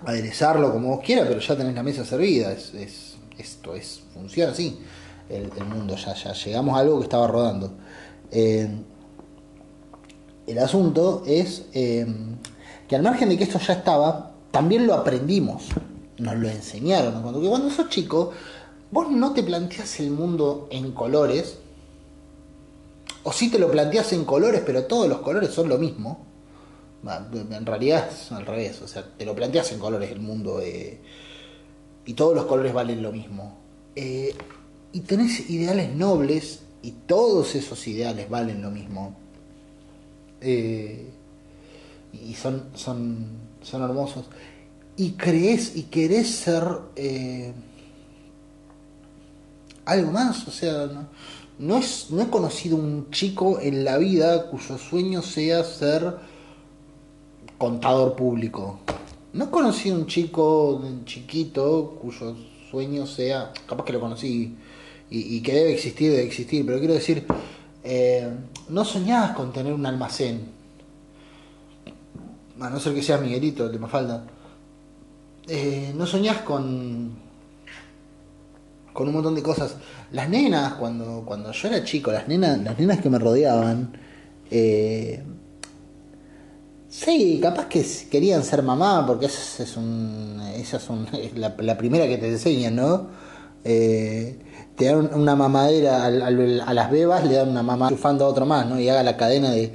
[0.06, 2.50] aderezarlo como vos quieras, pero ya tenés la mesa servida.
[2.52, 4.78] es esto es, funciona así
[5.30, 7.72] el, mundo, ya, ya llegamos a algo que estaba rodando.
[8.30, 8.68] Eh,
[10.46, 15.68] el asunto es que al margen de que esto ya estaba, también lo aprendimos,
[16.20, 17.22] nos lo enseñaron.
[17.22, 18.32] Cuando, cuando sos chico,
[18.90, 21.58] vos no te planteas el mundo en colores,
[23.22, 26.26] o si te lo planteas en colores, pero todos los colores son lo mismo.
[27.02, 30.60] En realidad es al revés, o sea, te lo planteas en colores el mundo.
[30.60, 31.00] Eh,
[32.04, 33.58] y todos los colores valen lo mismo.
[33.94, 34.34] Eh,
[34.92, 39.16] y tenés ideales nobles y todos esos ideales valen lo mismo.
[40.40, 41.10] Eh,
[42.12, 43.26] y son, son,
[43.62, 44.26] son hermosos.
[45.00, 46.62] Y crees y querés ser
[46.94, 47.54] eh,
[49.86, 50.46] algo más.
[50.46, 50.90] O sea,
[51.58, 56.16] no, no, he conocido un chico en la vida cuyo sueño sea ser
[57.56, 58.80] contador público.
[59.32, 62.36] No conocí a un chico chiquito cuyo
[62.70, 64.54] sueño sea, capaz que lo conocí
[65.08, 67.24] y, que debe existir, debe existir, pero quiero decir,
[67.84, 68.30] eh,
[68.68, 70.42] no soñabas con tener un almacén,
[72.60, 74.26] a no ser que seas Miguelito, el de Mafalda,
[75.50, 77.18] eh, no soñás con,
[78.92, 79.76] con un montón de cosas.
[80.12, 83.92] Las nenas, cuando, cuando yo era chico, las nenas, las nenas que me rodeaban,
[84.50, 85.22] eh,
[86.90, 92.18] Sí, capaz que querían ser mamá, porque esa es, un, esa es, la, primera que
[92.18, 93.06] te enseñan, ¿no?
[93.62, 94.36] Eh,
[94.74, 96.10] te dan una mamadera a
[96.74, 98.80] las bebas, le dan una mamá chufando a otro más, ¿no?
[98.80, 99.72] Y haga la cadena de,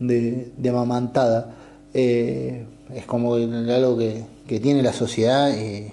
[0.00, 1.54] de, de amamantada.
[1.94, 5.92] Eh, es como algo que, que tiene la sociedad eh,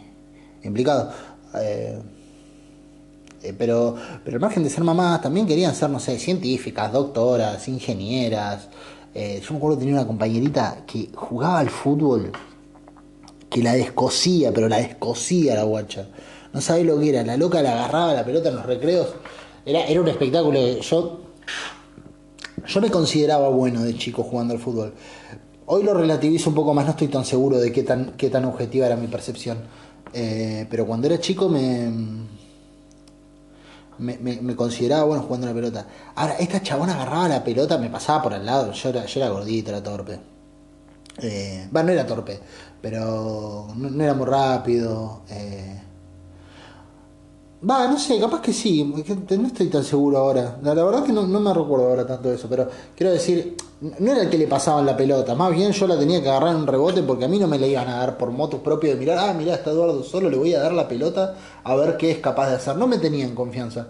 [0.64, 1.12] implicado.
[1.56, 2.02] Eh,
[3.60, 8.70] pero, pero al margen de ser mamás, también querían ser, no sé, científicas, doctoras, ingenieras.
[9.14, 12.32] yo me acuerdo que tenía una compañerita que jugaba al fútbol,
[13.48, 16.08] que la descosía, pero la descosía la guacha.
[16.54, 19.14] No sabés lo que era, la loca la agarraba la pelota en los recreos.
[19.64, 20.60] Era, era un espectáculo.
[20.80, 21.20] Yo,
[22.66, 24.94] yo me consideraba bueno de chico jugando al fútbol.
[25.68, 28.46] Hoy lo relativizo un poco más, no estoy tan seguro de qué tan, qué tan
[28.46, 29.58] objetiva era mi percepción.
[30.14, 31.92] Eh, pero cuando era chico me,
[33.98, 35.88] me, consideraba bueno jugando la pelota.
[36.16, 38.72] Ahora, esta chabona agarraba la pelota, me pasaba por al lado.
[38.72, 40.20] Yo era, yo era gordito, era torpe.
[41.18, 42.40] Eh, bueno, no era torpe,
[42.82, 45.22] pero no, era muy rápido.
[45.30, 45.82] Eh,
[47.68, 50.60] Va, no sé, capaz que sí, no estoy tan seguro ahora.
[50.62, 54.30] La, verdad que no, me recuerdo ahora tanto eso, pero quiero decir, no era el
[54.30, 57.02] que le pasaban la pelota, más bien yo la tenía que agarrar en un rebote
[57.02, 59.34] porque a mí no me la iban a dar por motos propio de mirar, ah,
[59.34, 62.50] mira, está Eduardo solo, le voy a dar la pelota a ver qué es capaz
[62.50, 62.76] de hacer.
[62.78, 63.88] No me tenían confianza.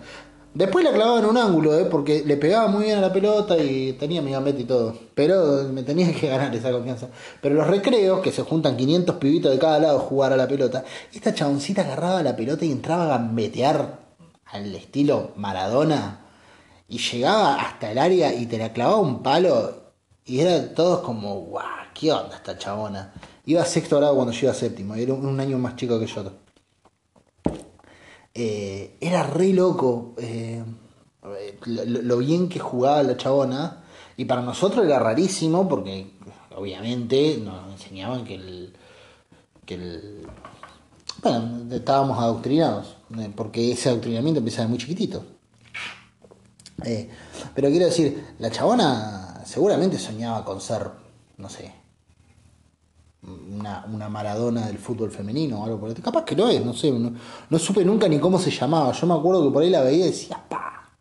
[0.55, 1.83] Después la clavaba en un ángulo, ¿eh?
[1.83, 4.97] porque le pegaba muy bien a la pelota y tenía mi gambeta y todo.
[5.13, 7.09] Pero me tenía que ganar esa confianza.
[7.41, 10.47] Pero los recreos, que se juntan 500 pibitos de cada lado a jugar a la
[10.47, 13.99] pelota, esta chaboncita agarraba la pelota y entraba a gambetear
[14.45, 16.21] al estilo Maradona.
[16.87, 19.91] Y llegaba hasta el área y te la clavaba un palo.
[20.25, 23.13] Y era todos como, guau, ¿qué onda esta chabona?
[23.45, 24.95] Iba a sexto grado cuando yo iba a séptimo.
[24.95, 26.44] Y era un año más chico que yo.
[28.37, 30.61] Eh, era re loco eh,
[31.67, 33.83] lo, bien que jugaba la chabona.
[34.17, 36.11] Y para nosotros era rarísimo porque
[36.55, 38.73] obviamente nos enseñaban que el...
[39.65, 40.27] Que el
[41.23, 45.23] bueno, estábamos adoctrinados, eh, porque ese adoctrinamiento empieza de muy chiquitito.
[46.77, 50.91] pero quiero decir, la chabona seguramente soñaba con ser,
[51.37, 51.73] no sé,
[53.25, 56.73] una, una, Maradona del fútbol femenino o algo por el Capaz que lo es, no
[56.73, 58.91] sé, no, supe nunca ni cómo se llamaba.
[58.91, 60.91] Yo me acuerdo que por ahí la veía y decía, ¡pa!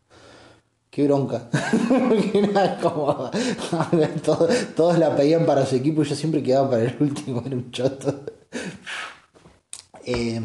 [0.91, 1.51] ¡Qué bronca!
[2.35, 3.31] era como,
[4.75, 7.71] todos, la pedían para su equipo y yo siempre quedaba para el último, en un
[7.71, 8.25] choto.
[10.05, 10.41] Eh,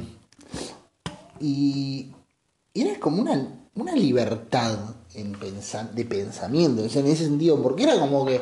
[1.39, 2.12] y,
[2.74, 4.78] era como una, una libertad
[5.13, 8.42] en de pensamiento, en ese sentido, porque era como que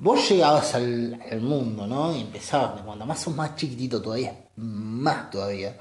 [0.00, 2.16] vos llegabas al, mundo, ¿no?
[2.16, 5.76] Y empezabas, cuando más sos más chiquitito todavía, más todavía.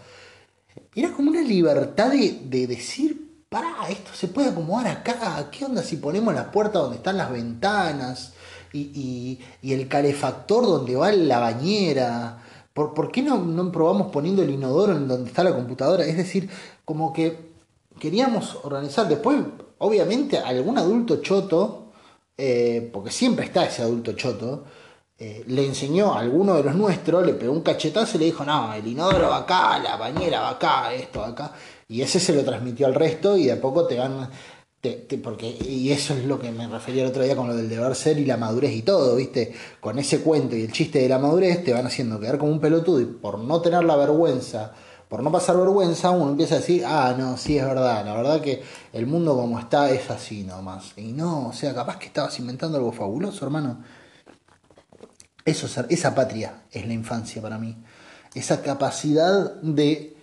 [0.93, 5.97] Era como una libertad de, decir, pará, esto se puede acomodar acá, ¿qué onda si
[5.97, 8.33] ponemos la puerta donde están las ventanas?
[8.73, 12.43] Y, el calefactor donde va la bañera.
[12.73, 16.05] ¿Por, qué no, no probamos poniendo el inodoro en donde está la computadora?
[16.05, 16.49] Es decir,
[16.85, 17.49] como que
[17.99, 19.07] queríamos organizar.
[19.07, 19.37] Después,
[19.79, 21.88] obviamente, algún adulto choto
[22.41, 24.63] eh, porque siempre está ese adulto choto,
[25.17, 28.45] eh, le enseñó a alguno de los nuestros, le pegó un cachetazo y le dijo,
[28.45, 31.53] no, el inodoro va acá, la bañera va acá, esto va acá.
[31.89, 34.29] Y ese se lo transmitió al resto y de a poco te van...
[35.21, 37.93] porque, y eso es lo que me refería el otro día con lo del deber
[37.93, 39.53] ser y la madurez y todo, ¿viste?
[39.81, 42.61] Con ese cuento y el chiste de la madurez te van haciendo quedar como un
[42.61, 44.73] pelotudo y por no tener la vergüenza
[45.09, 48.41] por no pasar vergüenza, uno empieza a decir, ah, no, sí es verdad, la verdad
[48.41, 48.61] que
[48.93, 50.93] el mundo como está es así nomás.
[50.97, 53.83] Y no, o sea, capaz que estabas inventando algo fabuloso, hermano.
[55.43, 57.75] Eso, esa patria es la infancia para mí.
[58.35, 60.15] Esa capacidad de,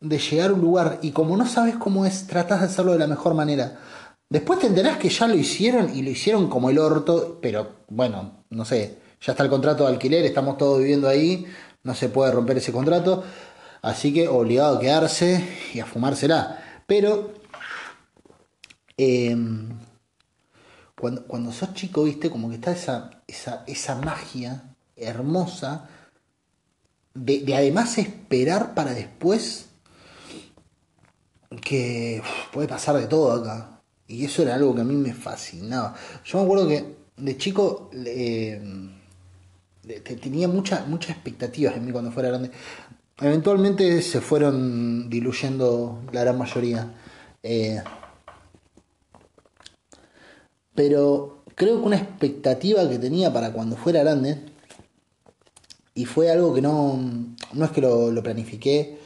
[0.00, 3.00] de llegar a un lugar y como no sabes cómo es, tratas de hacerlo de
[3.00, 3.80] la mejor manera.
[4.28, 8.44] Después te enterás que ya lo hicieron y lo hicieron como el orto, pero bueno,
[8.50, 11.44] no sé, ya está el contrato de alquiler, estamos todos viviendo ahí,
[11.82, 13.24] no se puede romper ese contrato
[13.82, 16.62] Así que obligado a quedarse y a fumársela.
[16.86, 17.34] Pero
[18.96, 19.68] em,
[20.98, 25.88] cuando, cuando sos chico, viste, como que está esa, esa, esa magia hermosa
[27.14, 29.66] de, además esperar para después
[31.62, 33.80] que puede pasar de todo acá.
[34.06, 35.94] Y eso era algo que a mí me fascinaba.
[36.24, 38.90] Yo me acuerdo que de chico em,
[40.20, 42.50] tenía muchas muchas expectativas en mí cuando fuera grande.
[43.20, 46.94] Eventualmente se fueron diluyendo la gran mayoría.
[47.42, 47.82] Eh,
[50.74, 54.40] pero creo que una expectativa que tenía para cuando fuera grande,
[55.94, 56.96] y fue algo que no,
[57.52, 58.98] no es que lo, planifiqué,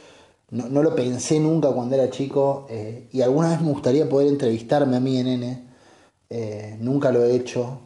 [0.51, 4.97] no, lo pensé nunca cuando era chico, eh, y alguna vez me gustaría poder entrevistarme
[4.97, 5.63] a mí en N,
[6.29, 7.79] eh, nunca lo he hecho,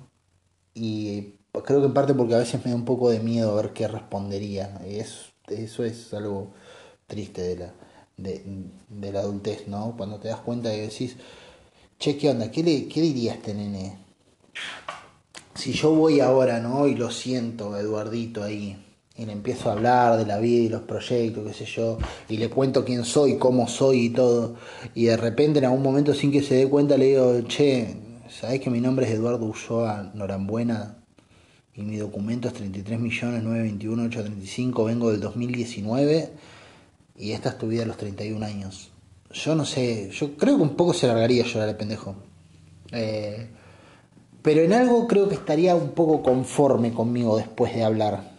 [0.73, 3.61] y creo que en parte porque a veces me da un poco de miedo a
[3.61, 4.81] ver qué respondería.
[4.85, 6.51] Es eso es algo
[7.05, 7.73] triste de la,
[8.17, 8.43] de,
[8.89, 9.95] de, la adultez, ¿no?
[9.95, 11.15] Cuando te das cuenta y decís,
[11.99, 12.51] che, ¿qué onda?
[12.51, 13.97] ¿Qué, le, qué diría este nene?
[15.55, 16.87] Si yo voy ahora, ¿no?
[16.87, 18.77] Y lo siento, Eduardito ahí,
[19.15, 21.97] y le empiezo a hablar de la vida y los proyectos, qué sé yo,
[22.29, 24.55] y le cuento quién soy, cómo soy y todo,
[24.93, 27.95] y de repente en algún momento sin que se dé cuenta le digo, che,
[28.29, 30.96] ¿sabés que mi nombre es Eduardo Ulloa Norambuena?
[31.77, 36.33] Y mi documento es 33.921.835, vengo del 2019
[37.17, 38.89] y esta es tu vida a los 31 años.
[39.31, 42.15] Yo no sé, yo creo que un poco se largaría llorar el pendejo.
[42.91, 43.51] Eh,
[44.41, 48.35] pero en algo creo que estaría un poco conforme conmigo después de hablar.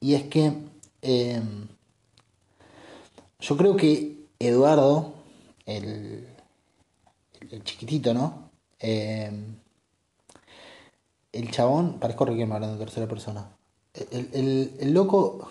[0.00, 0.54] Y es que
[1.02, 1.40] eh,
[3.38, 5.14] yo creo que Eduardo,
[5.66, 6.26] el,
[7.48, 8.50] el chiquitito, ¿no?
[8.80, 9.30] Eh,
[11.32, 13.56] el chabón, parezco Riquelme hablando en tercera persona.
[14.10, 15.48] El, el, el loco,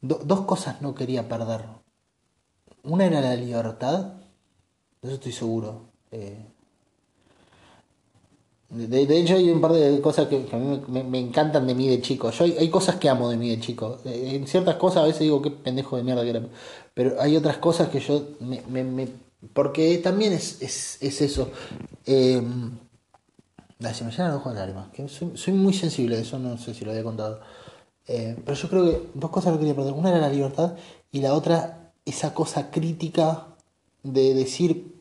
[0.00, 1.62] dos cosas no quería perder.
[2.82, 4.14] Una era la libertad,
[5.00, 5.86] de eso estoy seguro.
[6.10, 6.46] Eh,
[8.70, 12.00] de, hecho hay un par de cosas que, a mí me, encantan de mí de
[12.00, 12.30] chico.
[12.30, 13.98] Yo hay, cosas que amo de mí de chico.
[14.04, 16.42] Eh, en ciertas cosas a veces digo qué pendejo de mierda que era.
[16.92, 18.62] Pero hay otras cosas que yo me...
[18.62, 19.08] me,
[19.52, 21.50] porque también es, es, es eso.
[22.06, 22.42] Eh,
[23.80, 24.88] se me llenan los ojos de lágrimas.
[24.90, 27.40] Que soy, muy sensible, eso no sé si lo había contado.
[28.06, 29.92] Eh, pero yo creo que dos cosas lo quería perder.
[29.92, 30.74] Una era la libertad
[31.10, 33.48] y la otra esa cosa crítica
[34.02, 34.94] de decir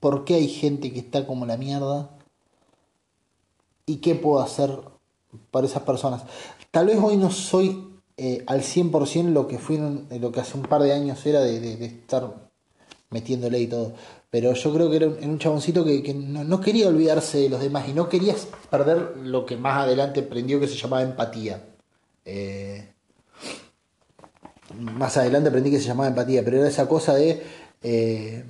[0.00, 2.10] por qué hay gente que está como la mierda
[3.86, 4.78] y qué puedo hacer
[5.50, 6.22] para esas personas.
[6.70, 10.64] Tal vez hoy no soy eh, al 100% lo que fui lo que hace un
[10.64, 12.50] par de años era de, de estar
[13.10, 13.92] metiéndole y todo.
[14.32, 17.92] Pero yo creo que era un, chaboncito que, no, quería olvidarse de los demás y
[17.92, 18.34] no quería
[18.70, 21.62] perder lo que más adelante aprendió que se llamaba empatía.
[22.24, 22.88] Eh,
[24.80, 27.42] más adelante aprendí que se llamaba empatía, pero era esa cosa de...
[27.82, 28.42] Eh,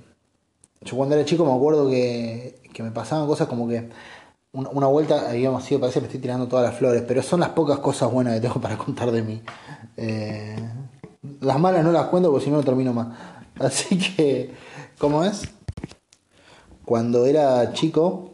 [0.83, 3.88] yo cuando era chico me acuerdo que, me pasaban cosas como que
[4.53, 7.49] una, vuelta habíamos sido, parece que me estoy tirando todas las flores, pero son las
[7.49, 9.42] pocas cosas buenas que tengo para contar de mí.
[9.97, 10.55] Eh,
[11.40, 13.09] las malas no las cuento porque si no no termino más.
[13.59, 14.53] Así que,
[14.97, 15.42] ¿cómo es?
[16.92, 18.33] Cuando era chico,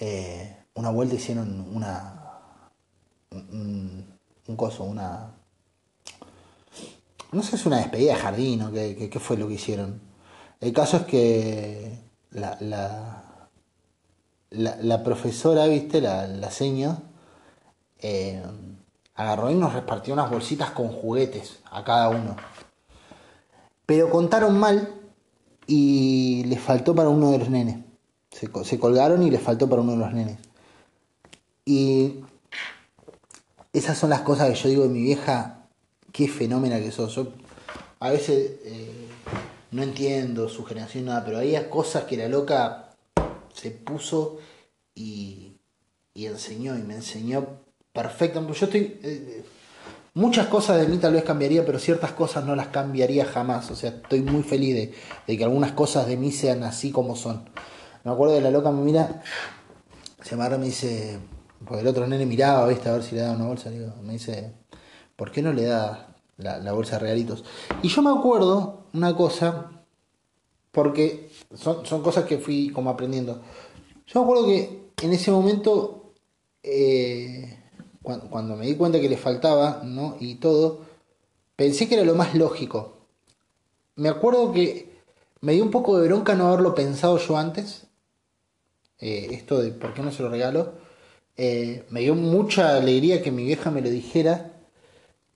[0.00, 2.70] eh, una vuelta hicieron una.
[3.30, 4.16] Un,
[4.56, 5.34] coso, una.
[7.32, 10.00] No sé si una despedida de jardín o qué, fue lo que hicieron.
[10.58, 11.98] El caso es que
[12.30, 12.56] la,
[14.48, 17.02] la, profesora, viste, la, la seño,
[17.98, 18.42] eh,
[19.14, 22.34] agarró y nos repartió unas bolsitas con juguetes a cada uno.
[23.84, 24.96] Pero contaron mal
[25.66, 27.78] y les faltó para uno de los nenes.
[28.30, 30.38] Se, colgaron y les faltó para uno de los nenes.
[31.64, 32.20] Y
[33.72, 35.66] esas son las cosas que yo digo de mi vieja,
[36.12, 37.14] qué fenómena que sos.
[37.14, 37.32] Yo
[38.00, 39.08] a veces eh,
[39.72, 42.90] no entiendo su generación nada, pero había cosas que la loca
[43.52, 44.38] se puso
[44.94, 45.52] y,
[46.14, 47.46] y enseñó, y me enseñó
[47.92, 48.46] perfecto.
[48.52, 48.98] Yo estoy...
[49.02, 49.44] Eh,
[50.16, 53.70] Muchas cosas de mí tal vez cambiaría, pero ciertas cosas no las cambiaría jamás.
[53.70, 54.94] O sea, estoy muy feliz
[55.26, 57.50] de, que algunas cosas de mí sean así como son.
[58.02, 59.22] Me acuerdo de la loca me mira,
[60.22, 61.18] se amarra y me dice,
[61.66, 62.88] porque el otro nene miraba, ¿viste?
[62.88, 63.70] A ver si le daba una bolsa.
[64.02, 64.54] me dice,
[65.16, 67.44] ¿por qué no le da la, bolsa de regalitos?
[67.82, 69.82] Y yo me acuerdo una cosa,
[70.72, 73.42] porque son, son cosas que fui como aprendiendo.
[74.06, 76.14] Yo me acuerdo que en ese momento...
[76.62, 77.64] Eh,
[78.06, 80.16] cuando, me di cuenta que le faltaba, ¿no?
[80.20, 80.82] Y todo,
[81.56, 82.98] pensé que era lo más lógico.
[83.96, 85.02] Me acuerdo que
[85.40, 87.88] me dio un poco de bronca no haberlo pensado yo antes.
[89.00, 90.74] Eh, esto de por qué no se lo regalo.
[91.36, 94.52] Eh, me dio mucha alegría que mi vieja me lo dijera.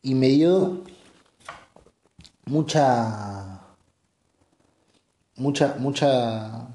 [0.03, 0.85] Y me dio
[2.45, 3.63] mucha.
[5.35, 6.69] Mucha, mucha.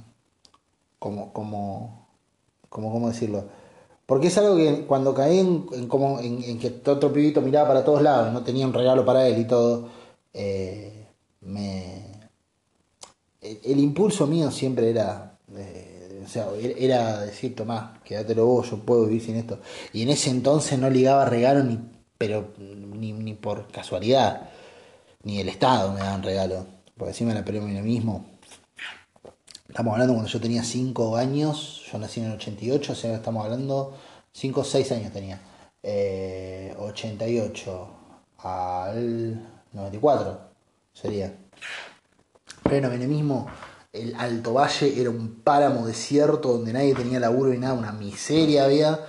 [1.00, 2.10] Como, como.
[2.68, 3.46] como, ¿cómo decirlo?
[4.06, 8.02] Porque es algo que cuando caí en, como, en, que otro pibito miraba para todos
[8.02, 9.90] lados, no tenía un regalo para él y todo,
[10.34, 11.08] eh,
[11.42, 12.06] me,
[13.42, 19.06] el, impulso mío siempre era, eh, o sea, era decir, Tomás, quédatelo vos, yo puedo
[19.06, 19.60] vivir sin esto.
[19.94, 21.80] Y en ese entonces no ligaba regalo ni,
[22.18, 24.50] pero ni, ni por casualidad,
[25.24, 26.66] ni el Estado me daban regalo,
[26.98, 28.26] porque encima la peleé a mismo.
[29.68, 33.96] Estamos hablando cuando yo tenía 5 años, nací en el 88, o sea, estamos hablando
[34.34, 35.40] 5 o 6 años tenía.
[36.78, 39.42] 88 eh, al
[39.74, 40.40] 94
[40.94, 41.34] sería.
[42.64, 43.48] Pleno menemismo,
[43.94, 48.66] el Alto Valle era un páramo desierto donde nadie tenía laburo y nada, una miseria
[48.66, 49.00] había.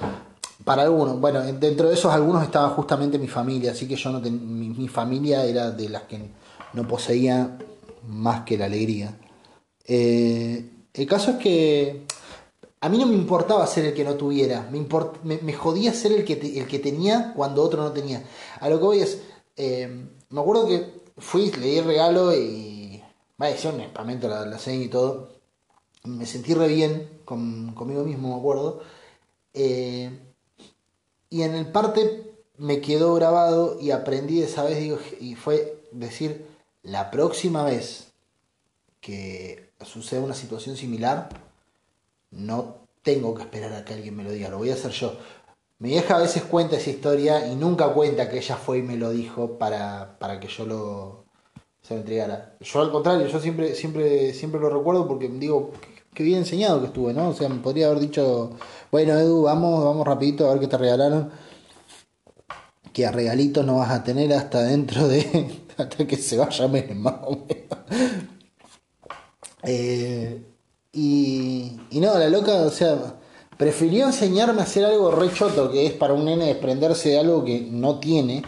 [0.64, 4.20] para algunos, bueno, dentro de esos algunos estaba justamente mi familia, así que yo no
[4.20, 6.20] mi, familia era de las que
[6.72, 7.56] no poseía
[8.06, 9.16] más que la alegría.
[9.84, 12.06] Eh, el caso es que
[12.80, 16.24] a mí no me importaba ser el que no tuviera, me, me, jodía ser el
[16.24, 18.22] que, el que tenía cuando otro no tenía.
[18.60, 19.22] A lo que voy es,
[19.56, 19.88] eh,
[20.30, 23.02] me acuerdo que fui, le di el regalo y,
[23.52, 25.30] hice un espamento la, y todo.
[26.04, 28.82] Me sentí re bien conmigo mismo, me acuerdo.
[29.54, 30.10] Eh,
[31.30, 36.46] y en el parte me quedó grabado y aprendí esa vez, digo, y fue decir,
[36.82, 38.12] la próxima vez
[39.00, 41.45] que suceda una situación similar,
[42.30, 45.16] no tengo que esperar a que alguien me lo diga, lo voy a hacer yo.
[45.78, 48.96] Mi vieja a veces cuenta esa historia y nunca cuenta que ella fue y me
[48.96, 51.26] lo dijo para, para que yo lo
[51.86, 52.56] se lo entregara.
[52.60, 55.70] Yo al contrario, yo siempre, siempre, siempre lo recuerdo porque digo,
[56.12, 57.28] que bien enseñado que estuve, ¿no?
[57.28, 58.50] O sea, me podría haber dicho,
[58.90, 61.30] bueno, Edu, vamos, vamos rapidito a ver qué te regalaron.
[62.92, 65.64] Que a regalitos no vas a tener hasta dentro de.
[65.76, 67.78] hasta que se vaya menos, más o menos.
[72.62, 73.16] O sea,
[73.56, 77.44] prefirió enseñarme a hacer algo re choto, que es para un nene desprenderse de algo
[77.44, 78.42] que no tiene,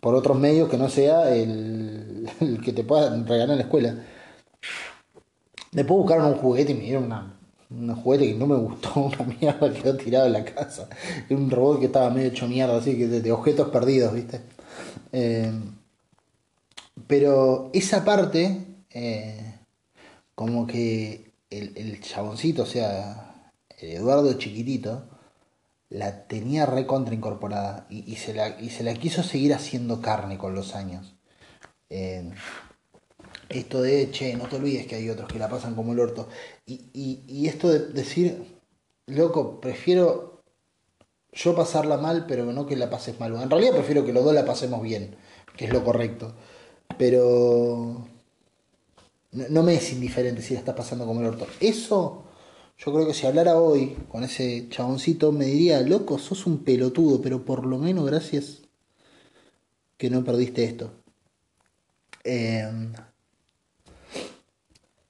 [0.00, 2.28] por otros medios que no sea el,
[2.64, 3.94] que te pueda regalar en la escuela
[5.70, 7.36] Después buscaron un juguete y me dieron una,
[7.70, 10.88] un juguete que no me gustó, una mierda quedó tirado en la casa.
[11.30, 14.40] Un robot que estaba medio hecho mierda, así que de, objetos perdidos, ¿viste?
[15.12, 15.52] Eh,
[17.06, 19.54] pero esa parte, eh,
[20.34, 23.27] como que el, el, chaboncito, o sea,
[23.80, 25.08] Eduardo chiquitito,
[25.88, 30.54] la tenía recontra incorporada y, se la, y se la quiso seguir haciendo carne con
[30.54, 31.16] los años.
[31.90, 32.30] Eh,
[33.48, 36.28] esto de, che, no te olvides que hay otros que la pasan como el orto.
[36.66, 38.60] Y, esto de decir,
[39.06, 40.42] loco, prefiero
[41.32, 43.34] yo pasarla mal, pero no que la pases mal.
[43.40, 45.16] En realidad prefiero que los dos la pasemos bien,
[45.56, 46.34] que es lo correcto.
[46.98, 48.06] Pero
[49.32, 51.46] no, me es indiferente si la estás pasando como el orto.
[51.60, 52.24] Eso,
[52.78, 57.20] yo creo que si hablara hoy con ese chaboncito, me diría, loco, sos un pelotudo,
[57.20, 58.62] pero por lo menos gracias
[59.96, 60.92] que no perdiste esto.
[62.24, 62.70] Eh,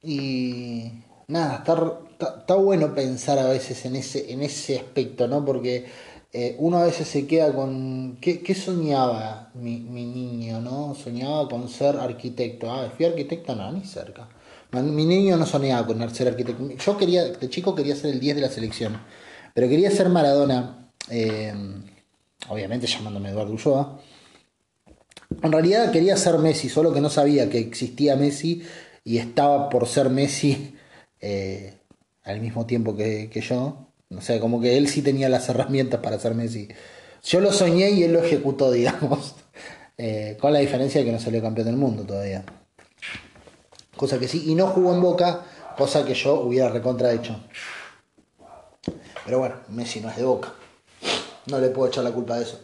[0.02, 0.92] y
[1.26, 1.64] nada,
[2.12, 5.44] está, bueno pensar a veces en ese, en ese aspecto, ¿no?
[5.44, 5.86] Porque
[6.32, 8.18] eh, uno a veces se queda con...
[8.20, 10.94] ¿Qué, qué soñaba mi, mi, niño, no?
[10.94, 12.70] Soñaba con ser arquitecto.
[12.72, 14.28] Ah, fui arquitecto, no, ni cerca.
[14.70, 16.68] Mi niño no soñaba con ser arquitecto.
[16.76, 19.00] Yo quería, de chico quería ser el 10 de la selección,
[19.54, 21.54] pero quería ser Maradona, eh,
[22.48, 24.00] obviamente llamándome Eduardo Ulloa.
[25.42, 28.62] En realidad quería ser Messi, solo que no sabía que existía Messi
[29.04, 30.74] y estaba por ser Messi
[31.20, 31.74] eh,
[32.24, 33.88] al mismo tiempo que, yo.
[34.14, 36.68] O sea, como que él sí tenía las herramientas para ser Messi.
[37.24, 39.34] Yo lo soñé y él lo ejecutó, digamos.
[39.96, 42.44] Eh, con la diferencia de que no salió campeón del mundo todavía.
[43.98, 45.44] Cosa que sí, y no jugó en Boca,
[45.76, 47.34] cosa que yo hubiera recontra hecho.
[49.24, 50.54] Pero bueno, Messi no es de Boca.
[51.46, 52.60] No le puedo echar la culpa de eso.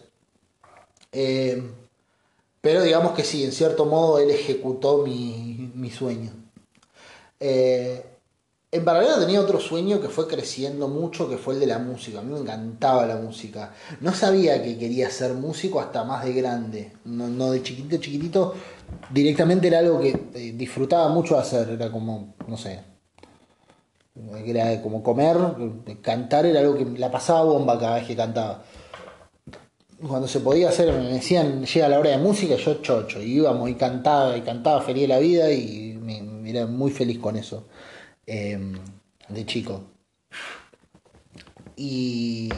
[1.10, 1.60] Eh,
[2.60, 6.30] pero digamos que sí, en cierto modo él ejecutó mi, mi sueño.
[7.40, 8.14] Eh,
[8.74, 12.18] en paralelo tenía otro sueño que fue creciendo mucho, que fue el de la música.
[12.18, 13.72] A mí me encantaba la música.
[14.00, 16.92] No sabía que quería ser músico hasta más de grande.
[17.04, 18.54] No, de chiquitito, chiquitito.
[19.10, 21.70] Directamente era algo que eh, disfrutaba mucho hacer.
[21.70, 22.80] Era como, no sé.
[24.44, 25.36] Era como comer,
[26.00, 28.62] cantar era algo que la pasaba bomba cada vez que cantaba
[30.08, 33.70] cuando se podía hacer, me decían, llega la hora de música, yo chocho, y íbamos
[33.70, 37.66] y cantaba, y cantaba feliz la vida, y me, era muy feliz con eso,
[38.26, 38.78] em,
[39.28, 39.82] de chico.
[41.76, 42.50] Y,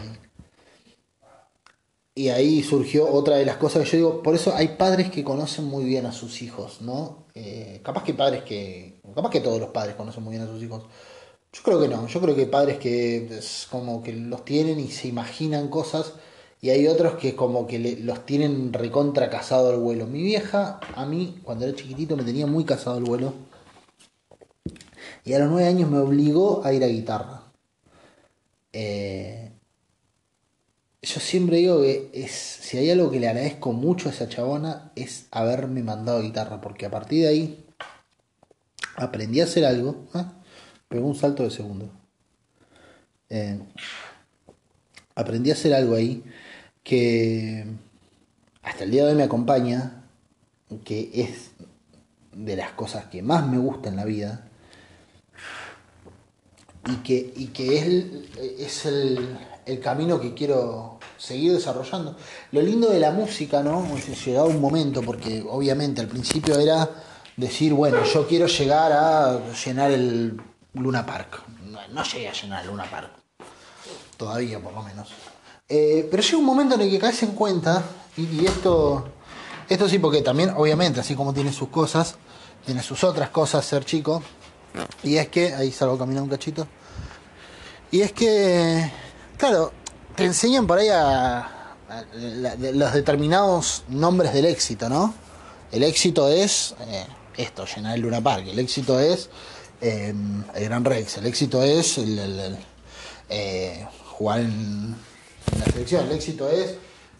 [2.16, 5.22] y ahí surgió otra de las cosas que yo digo, por eso hay padres que
[5.22, 7.26] conocen muy bien a sus hijos, ¿no?
[7.34, 10.62] Eh, capaz que padres que, capaz que todos los padres conocen muy bien a sus
[10.62, 10.84] hijos.
[11.52, 14.80] Yo creo que no, yo creo que hay padres que es como que los tienen
[14.80, 16.14] y se imaginan cosas
[16.62, 20.06] y hay otros que como que los tienen recontra casado al vuelo.
[20.06, 23.34] Mi vieja, a mí, cuando era chiquitito, me tenía muy casado al vuelo.
[25.22, 27.42] Y a los nueve años me obligó a ir a guitarra.
[28.72, 29.52] Eh,
[31.06, 34.90] yo siempre digo que es, si hay algo que le agradezco mucho a esa chabona
[34.96, 37.64] es haberme mandado guitarra, porque a partir de ahí
[38.96, 40.04] aprendí a hacer algo.
[40.14, 40.24] ¿eh?
[40.88, 41.88] Pegó un salto de segundo.
[43.30, 43.60] Eh,
[45.14, 46.24] aprendí a hacer algo ahí
[46.82, 47.64] que
[48.62, 50.02] hasta el día de hoy me acompaña,
[50.84, 51.52] que es
[52.32, 54.48] de las cosas que más me gusta en la vida,
[56.88, 57.86] y que, y que es,
[58.58, 62.16] es el, el camino que quiero seguir desarrollando.
[62.52, 63.84] Lo lindo de la música, ¿no?
[64.24, 66.88] Llegado un momento, porque obviamente al principio era
[67.36, 70.40] decir, bueno, yo quiero llegar a llenar el
[70.72, 71.42] Luna Park.
[71.92, 73.10] No, llegué a llenar el Luna Park.
[74.16, 75.08] Todavía, por lo menos.
[75.68, 77.82] Eh, pero llega un momento en el que caes en cuenta,
[78.16, 79.08] y, esto,
[79.68, 82.16] esto sí, porque también, obviamente, así como tiene sus cosas,
[82.64, 84.22] tiene sus otras cosas ser chico,
[85.02, 86.68] y es que, ahí salgo a caminar un cachito,
[87.90, 88.90] y es que,
[89.36, 89.72] claro,
[90.14, 91.52] te enseñan por ahí a,
[92.60, 95.14] los determinados nombres del éxito, ¿no?
[95.70, 97.06] El éxito es eh,
[97.36, 99.30] esto, llenar el Luna Park, el éxito es
[99.80, 102.58] em, el Gran Rex, el éxito es el,
[103.28, 104.96] eh, jugar en,
[105.58, 106.74] la selección, el éxito es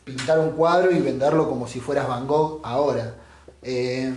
[0.04, 3.14] pintar un cuadro y venderlo como si fueras Van Gogh ahora.
[3.62, 4.14] Eh,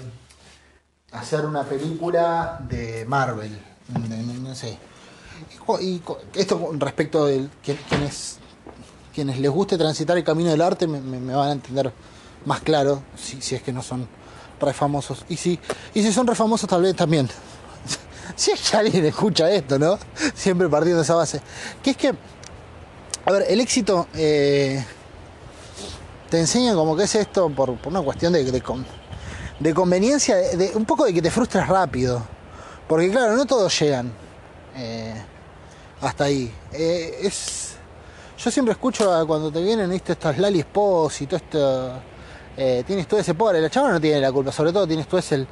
[1.12, 3.60] hacer una película de Marvel,
[4.44, 4.78] no, sé.
[5.80, 6.02] Y,
[6.34, 7.48] esto respecto de
[7.88, 8.38] quienes,
[9.14, 11.92] quienes les guste transitar el camino del arte me, van a entender
[12.46, 14.08] más claro si, es que no son
[14.60, 15.26] re famosos.
[15.30, 15.60] Y si,
[15.94, 17.30] y si son re famosos tal vez también.
[18.36, 20.00] si es que alguien escucha esto, ¿no?
[20.34, 21.42] Siempre partiendo de esa base.
[21.84, 22.14] Que es que,
[23.26, 24.84] a ver, el éxito eh,
[26.30, 28.44] te enseña como que es esto por, una cuestión de,
[29.60, 30.36] de, conveniencia,
[30.74, 32.24] un poco de que te frustres rápido.
[32.88, 34.12] Porque claro, no todos llegan
[34.76, 35.14] eh,
[36.02, 36.52] hasta ahí.
[36.72, 37.76] Eh, es,
[38.38, 40.14] yo siempre escucho cuando te vienen ¿viste?
[40.14, 41.92] estas Lali Pos y todo esto.
[42.58, 45.18] Eh, tienes tú ese pobre, la chava no tiene la culpa, sobre todo tienes tú
[45.18, 45.48] ese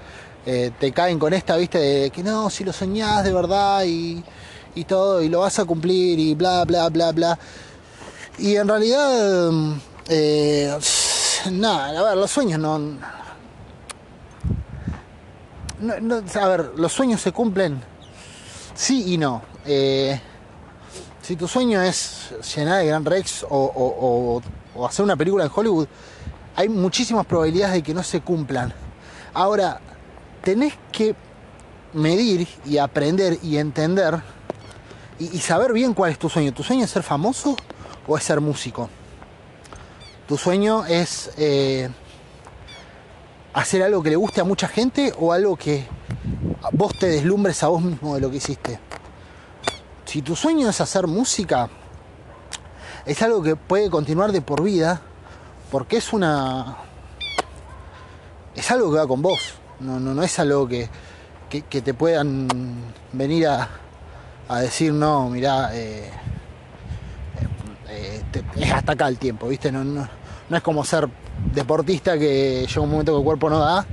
[0.45, 4.23] te caen con esta, viste, de que no, si lo soñás de verdad y,
[4.75, 7.37] y todo, y lo vas a cumplir y bla, bla, bla, bla.
[8.37, 9.51] Y en realidad,
[11.51, 12.79] nada, a ver, los sueños no,
[15.79, 17.81] no, a ver, los sueños se cumplen
[18.77, 19.41] sí y no.
[19.65, 20.19] Eh,
[21.27, 24.41] si tu sueño es llenar de Gran Rex o,
[24.87, 25.85] hacer una película en Hollywood,
[26.55, 28.73] hay muchísimas probabilidades de que no se cumplan.
[29.33, 29.81] Ahora,
[30.41, 31.15] tenés que
[31.91, 34.21] medir y aprender y entender
[35.19, 36.53] y, saber bien cuál es tu sueño.
[36.53, 37.57] ¿Tu sueño es ser famoso
[38.07, 38.89] o es ser músico?
[40.29, 41.89] Tu sueño es eh,
[43.53, 45.85] hacer algo que le guste a mucha gente o algo que
[46.71, 48.79] vos te deslumbres a vos mismo de lo que hiciste.
[50.07, 51.67] Si tu sueño es hacer música,
[53.05, 55.01] es algo que puede continuar de por vida,
[55.69, 56.77] porque es una.
[58.55, 59.55] es algo que va con vos.
[59.81, 60.89] No, no, no es algo que,
[61.49, 62.47] que, te puedan
[63.11, 63.67] venir a,
[64.47, 66.09] a decir, no, mirá, eh,
[67.89, 69.73] eh, eh, es hasta acá el tiempo, ¿viste?
[69.73, 70.07] No, no,
[70.49, 71.09] no es como ser
[71.53, 73.85] deportista que llega un momento que el cuerpo no da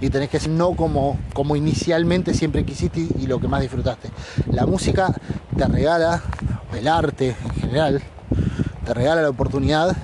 [0.00, 4.10] y tenés que ser no como, como inicialmente siempre quisiste y lo que más disfrutaste.
[4.52, 5.14] La música
[5.56, 6.22] te regala,
[6.74, 8.02] el arte en general,
[8.84, 9.96] te regala la oportunidad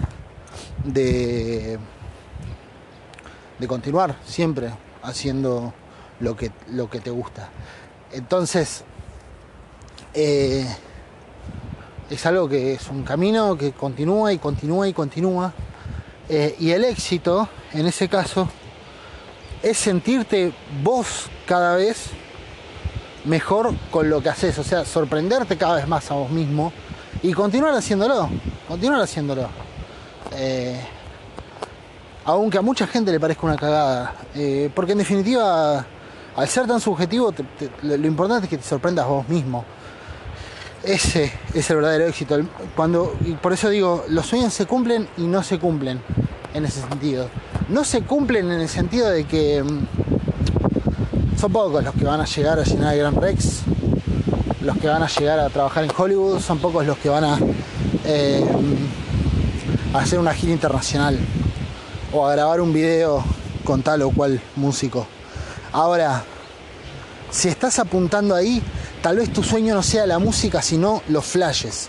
[0.84, 1.78] de,
[3.59, 4.70] de continuar siempre
[5.03, 5.72] haciendo
[6.20, 7.49] lo que, lo que te gusta.
[8.12, 8.84] Entonces,
[10.14, 10.66] eh,
[12.11, 15.53] es algo que es un camino que continúa y continúa y continúa
[16.28, 18.49] eh, y el éxito, en ese caso,
[19.66, 20.52] es sentirte
[20.84, 22.10] vos cada vez
[23.24, 26.72] mejor con lo que haces, o sea, sorprenderte cada vez más a vos mismo
[27.20, 28.30] y continuar haciéndolo,
[28.68, 29.48] continuar haciéndolo.
[30.36, 30.80] Eh,
[32.26, 35.84] aunque a mucha gente le parezca una cagada, eh, porque en definitiva,
[36.36, 37.34] al ser tan subjetivo,
[37.82, 39.64] lo importante es que te sorprendas vos mismo.
[40.84, 42.38] Ese es el verdadero éxito.
[42.76, 46.00] Cuando, y por eso digo, los sueños se cumplen y no se cumplen
[46.54, 47.28] en ese sentido.
[47.68, 52.24] No se cumplen en el sentido de que mm, son pocos los que van a
[52.24, 53.62] llegar a llenar el Gran Rex,
[54.60, 57.38] los que van a llegar a trabajar en Hollywood, son pocos los que van a,
[58.04, 58.44] eh,
[59.92, 61.18] a hacer una gira internacional
[62.12, 63.24] o a grabar un video
[63.64, 65.08] con tal o cual músico.
[65.72, 66.22] Ahora,
[67.30, 68.62] si estás apuntando ahí,
[69.02, 71.88] tal vez tu sueño no sea la música, sino los flashes.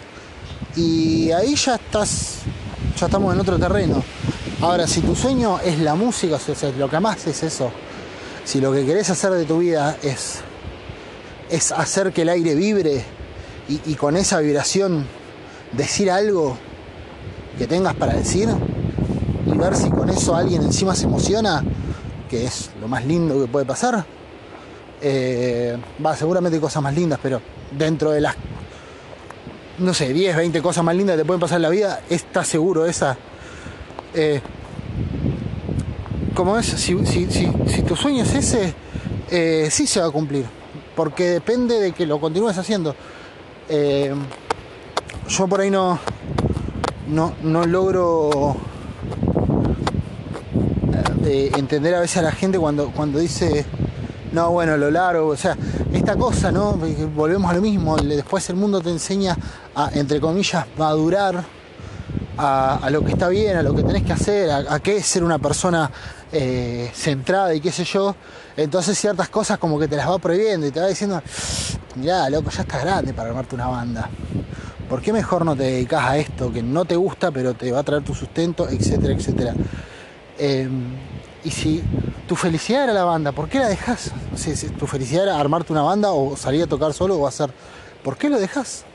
[0.75, 2.39] Y ahí ya estás,
[2.99, 4.03] ya estamos en otro terreno.
[4.62, 7.72] Ahora, si tu sueño es la música, o sea, lo que amas es eso,
[8.43, 10.39] si lo que querés hacer de tu vida es,
[11.49, 13.03] es hacer que el aire vibre
[13.70, 15.05] y, y con esa vibración
[15.74, 16.58] decir algo
[17.58, 18.49] que tengas para decir
[19.45, 21.64] y ver si con eso alguien encima se emociona,
[22.30, 24.05] que es lo más lindo que puede pasar,
[25.01, 27.41] eh, va, seguramente hay cosas más lindas, pero
[27.78, 28.36] dentro de las,
[29.78, 32.43] no sé, 10, 20 cosas más lindas que te pueden pasar en la vida, está
[32.43, 33.18] seguro esa.
[34.20, 34.41] Eh,
[36.34, 36.95] como es, si,
[37.88, 38.74] tu sueño es ese,
[39.30, 40.43] eh, sí se va a cumplir,
[40.95, 42.95] porque depende de que lo continúes haciendo.
[43.70, 45.99] yo por ahí no,
[47.09, 48.57] no, no logro
[51.24, 53.65] eh, entender a veces a la gente cuando, cuando dice,
[54.32, 55.55] no, bueno, lo largo, o sea,
[55.93, 56.80] esta cosa, ¿no?
[57.15, 59.38] Volvemos a lo mismo, después el mundo te enseña
[59.76, 61.57] a, entre comillas, madurar
[62.38, 65.23] a, lo que está bien, a lo que tenés que hacer, a, qué es ser
[65.23, 65.89] una persona
[66.31, 68.15] eh, centrada y qué sé yo.
[68.55, 71.21] Entonces ciertas cosas como que te las va prohibiendo y te va diciendo,
[71.95, 74.09] mirá, loco, ya estás grande para armarte una banda.
[74.89, 77.79] ¿Por qué mejor no te dedicas a esto que no te gusta pero te va
[77.79, 79.53] a traer tu sustento, etcétera, etcétera?
[80.38, 80.93] Em,
[81.43, 81.83] y si
[82.27, 84.11] tu felicidad era la banda, ¿por qué la dejas?
[84.35, 87.51] Si, tu felicidad era armarte una banda o salir a tocar solo o hacer,
[88.03, 88.85] ¿por qué lo dejas?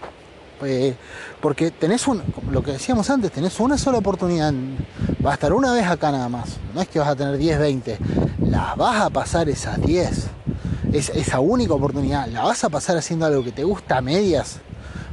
[0.64, 0.94] Eh,
[1.40, 4.52] porque tenés un, lo que decíamos antes, tenés una sola oportunidad,
[5.24, 7.58] va a estar una vez acá nada más, no es que vas a tener 10,
[7.58, 7.98] 20,
[8.48, 10.26] las vas a pasar esas 10,
[10.92, 14.60] es, esa única oportunidad, la vas a pasar haciendo algo que te gusta a medias,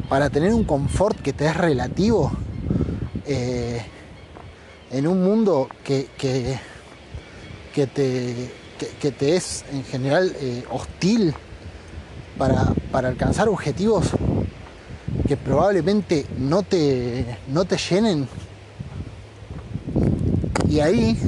[0.08, 2.32] para tener un confort que te es relativo
[3.26, 3.84] eh,
[4.92, 6.60] en un mundo que, que,
[7.88, 8.52] te,
[9.00, 11.34] que, te es en general eh, hostil
[12.38, 14.14] para, para alcanzar objetivos
[15.30, 18.28] que probablemente no te, no te llenen.
[20.68, 21.20] Y ahí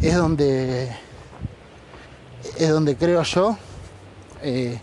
[0.00, 0.90] es donde
[2.56, 3.58] es donde creo yo
[4.42, 4.80] eh,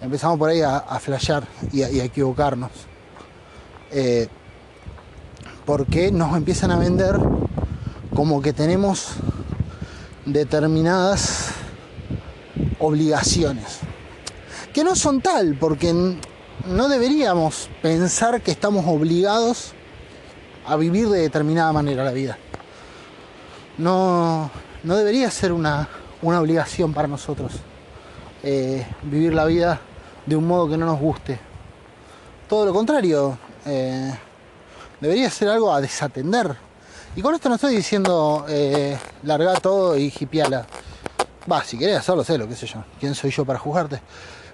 [0.00, 2.70] empezamos por ahí a, flashear y a, equivocarnos.
[3.90, 4.26] Eh,
[5.66, 7.18] porque nos empiezan a vender
[8.14, 9.16] como que tenemos
[10.24, 11.48] determinadas
[12.78, 13.80] obligaciones.
[14.72, 16.16] Que no son tal, porque
[16.66, 19.72] no deberíamos pensar que estamos obligados
[20.66, 22.38] a vivir de determinada manera la vida.
[23.78, 24.50] No,
[24.82, 25.88] no debería ser una,
[26.22, 27.52] obligación para nosotros
[28.42, 29.80] eh, vivir la vida
[30.26, 31.38] de un modo que no nos guste.
[32.48, 34.12] Todo lo contrario, eh,
[35.00, 36.56] debería ser algo a desatender.
[37.16, 40.66] Y con esto no estoy diciendo eh, largar todo y hipiala.
[41.50, 42.84] Va, si querés hacerlo, sé lo que sé yo.
[42.98, 44.00] ¿Quién soy yo para juzgarte?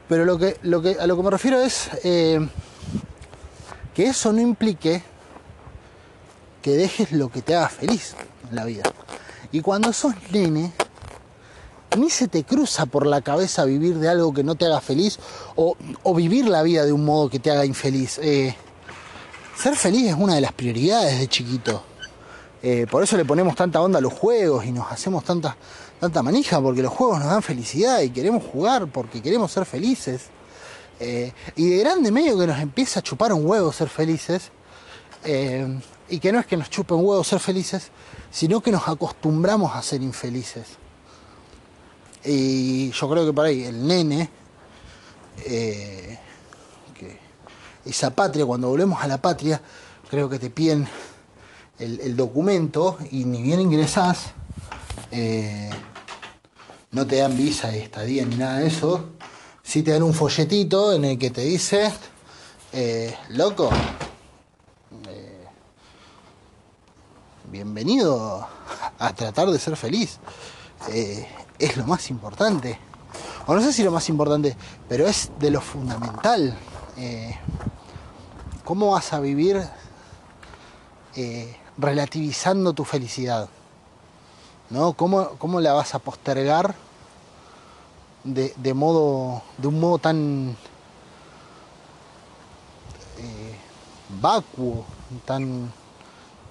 [0.09, 0.57] Pero lo que,
[1.01, 2.47] a lo que me refiero es eh,
[3.95, 5.03] que eso no implique
[6.63, 8.15] que dejes lo que te haga feliz
[8.49, 8.83] en la vida.
[9.53, 10.73] Y cuando sos nene,
[11.97, 15.19] ni se te cruza por la cabeza vivir de algo que no te haga feliz
[15.57, 15.77] o,
[16.15, 18.19] vivir la vida de un modo que te haga infeliz.
[18.23, 18.55] Eh,
[19.57, 21.83] ser feliz es una de las prioridades de chiquito.
[22.63, 25.57] Eh, por eso le ponemos tanta onda a los juegos y nos hacemos tanta,
[26.01, 30.27] tanta manija, porque los juegos nos dan felicidad y queremos jugar porque queremos ser felices.
[30.99, 34.51] Eh, y de grande medio que nos empieza a chupar un huevo ser felices.
[36.09, 37.91] y que no es que nos chupe un huevo ser felices,
[38.31, 40.67] sino que nos acostumbramos a ser infelices.
[42.25, 44.29] Y yo creo que por ahí el nene,
[45.45, 46.19] eh,
[47.85, 49.61] esa patria, cuando volvemos a la patria,
[50.11, 50.89] creo que te piden
[51.79, 54.33] el, documento y ni bien ingresás,
[55.17, 55.71] eh,
[56.93, 59.11] no te dan visa de estadía ni nada de eso.
[59.63, 61.91] Sí te dan un folletito en el que te dice,
[62.73, 63.71] eh, loco,
[67.51, 68.47] bienvenido
[68.99, 70.19] a tratar de ser feliz
[71.59, 72.79] es lo más importante.
[73.47, 74.57] O no sé si lo más importante,
[74.89, 76.57] pero es de lo fundamental.
[76.97, 77.37] Eh,
[78.65, 79.63] ¿Cómo vas a vivir
[81.15, 83.49] eh, relativizando tu felicidad?
[84.71, 84.95] ¿No?
[84.95, 86.75] ¿Cómo, la vas a postergar
[88.25, 89.43] de, modo.
[89.59, 90.57] de un modo tan
[93.19, 93.55] eh,
[94.21, 94.85] vacuo,
[95.25, 95.73] tan,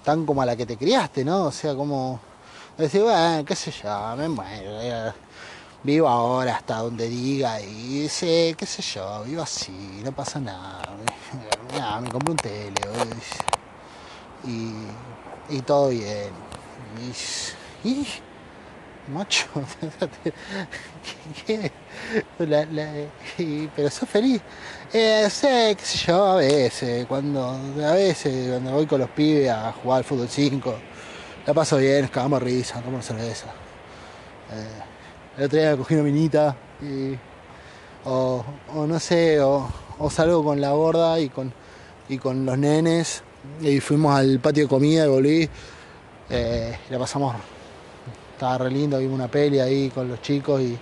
[0.04, 1.44] tan como a la que te criaste, ¿no?
[1.44, 2.20] O sea, como
[2.76, 5.14] Decir, bueno, qué sé yo, me muero.
[5.82, 10.82] Vivo ahora hasta donde diga y dice, qué sé yo, vivo así, no pasa nada.
[12.02, 12.74] me compro un tele
[14.44, 16.32] y, y todo bien.
[19.12, 19.46] Macho,
[21.46, 21.70] ¿qué?
[22.38, 24.40] pero sos feliz.
[24.92, 29.50] Eh, sé, qué sé yo, a veces, cuando, a veces, cuando voy con los pibes
[29.50, 30.74] a jugar al fútbol 5
[31.46, 33.46] la paso bien, cagamos risa, tomo cerveza.
[34.52, 37.16] Eh, el otro día cogí una minita y,
[38.04, 39.70] o, no sé, o,
[40.10, 41.52] salgo con la gorda y con,
[42.08, 43.22] y con los nenes
[43.60, 45.48] y fuimos al patio de comida y volví.
[46.30, 47.36] Eh, la pasamos,
[48.36, 50.78] estaba re lindo, vimos una peli ahí con los chicos y,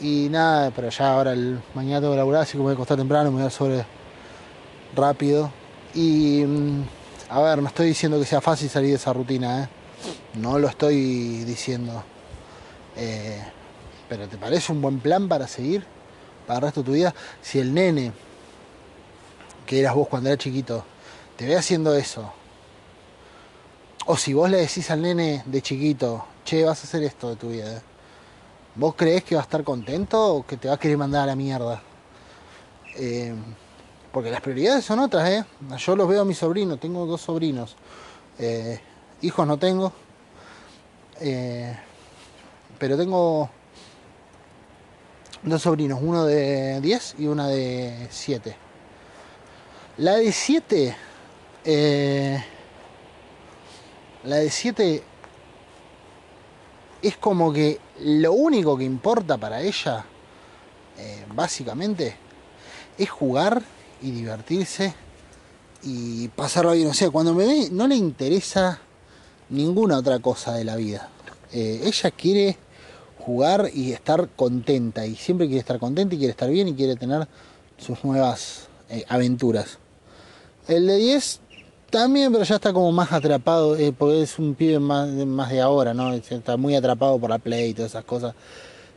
[0.00, 2.74] y nada, pero ya ahora el, mañana tengo que laburar, así que me voy a
[2.74, 3.84] acostar temprano, me voy a sobre
[4.94, 5.50] rápido.
[5.94, 6.84] Y mm,
[7.28, 9.68] a ver, no estoy diciendo que sea fácil salir de esa rutina, ¿eh?
[10.34, 12.04] No lo estoy diciendo.
[12.96, 13.42] Eh,
[14.08, 15.84] pero ¿te parece un buen plan para seguir?
[16.46, 17.14] Para el resto de tu vida.
[17.40, 18.12] Si el nene,
[19.66, 20.84] que eras vos cuando eras chiquito,
[21.36, 22.32] te ve haciendo eso,
[24.06, 27.36] o si vos le decís al nene de chiquito, che, vas a hacer esto de
[27.36, 27.82] tu vida,
[28.74, 31.26] ¿vos crees que va a estar contento o que te va a querer mandar a
[31.26, 31.82] la mierda?
[32.96, 33.34] Eh,
[34.12, 35.44] porque las prioridades son otras, ¿eh?
[35.78, 37.76] Yo los veo a mis sobrinos, tengo dos sobrinos.
[38.38, 38.78] Eh,
[39.22, 39.92] hijos no tengo.
[41.20, 41.74] Eh,
[42.78, 43.48] pero tengo
[45.42, 48.56] dos sobrinos, uno de 10 y una de 7.
[49.98, 50.96] La de 7,
[51.64, 52.44] eh,
[54.24, 55.02] la de 7
[57.02, 60.04] es como que lo único que importa para ella,
[60.98, 62.16] eh, básicamente,
[62.96, 63.62] es jugar
[64.00, 64.94] y divertirse
[65.82, 66.88] y pasarlo bien.
[66.88, 68.78] O sea, cuando me ve, no le interesa
[69.48, 71.08] ninguna otra cosa de la vida.
[71.52, 72.56] Eh, ella quiere
[73.18, 76.96] jugar y estar contenta y siempre quiere estar contenta y quiere estar bien y quiere
[76.96, 77.28] tener
[77.76, 79.78] sus nuevas eh, aventuras.
[80.68, 81.40] El de 10
[81.92, 85.60] también, pero ya está como más atrapado, eh, porque es un pibe más, más de
[85.60, 86.12] ahora, ¿no?
[86.12, 88.34] Está muy atrapado por la play y todas esas cosas.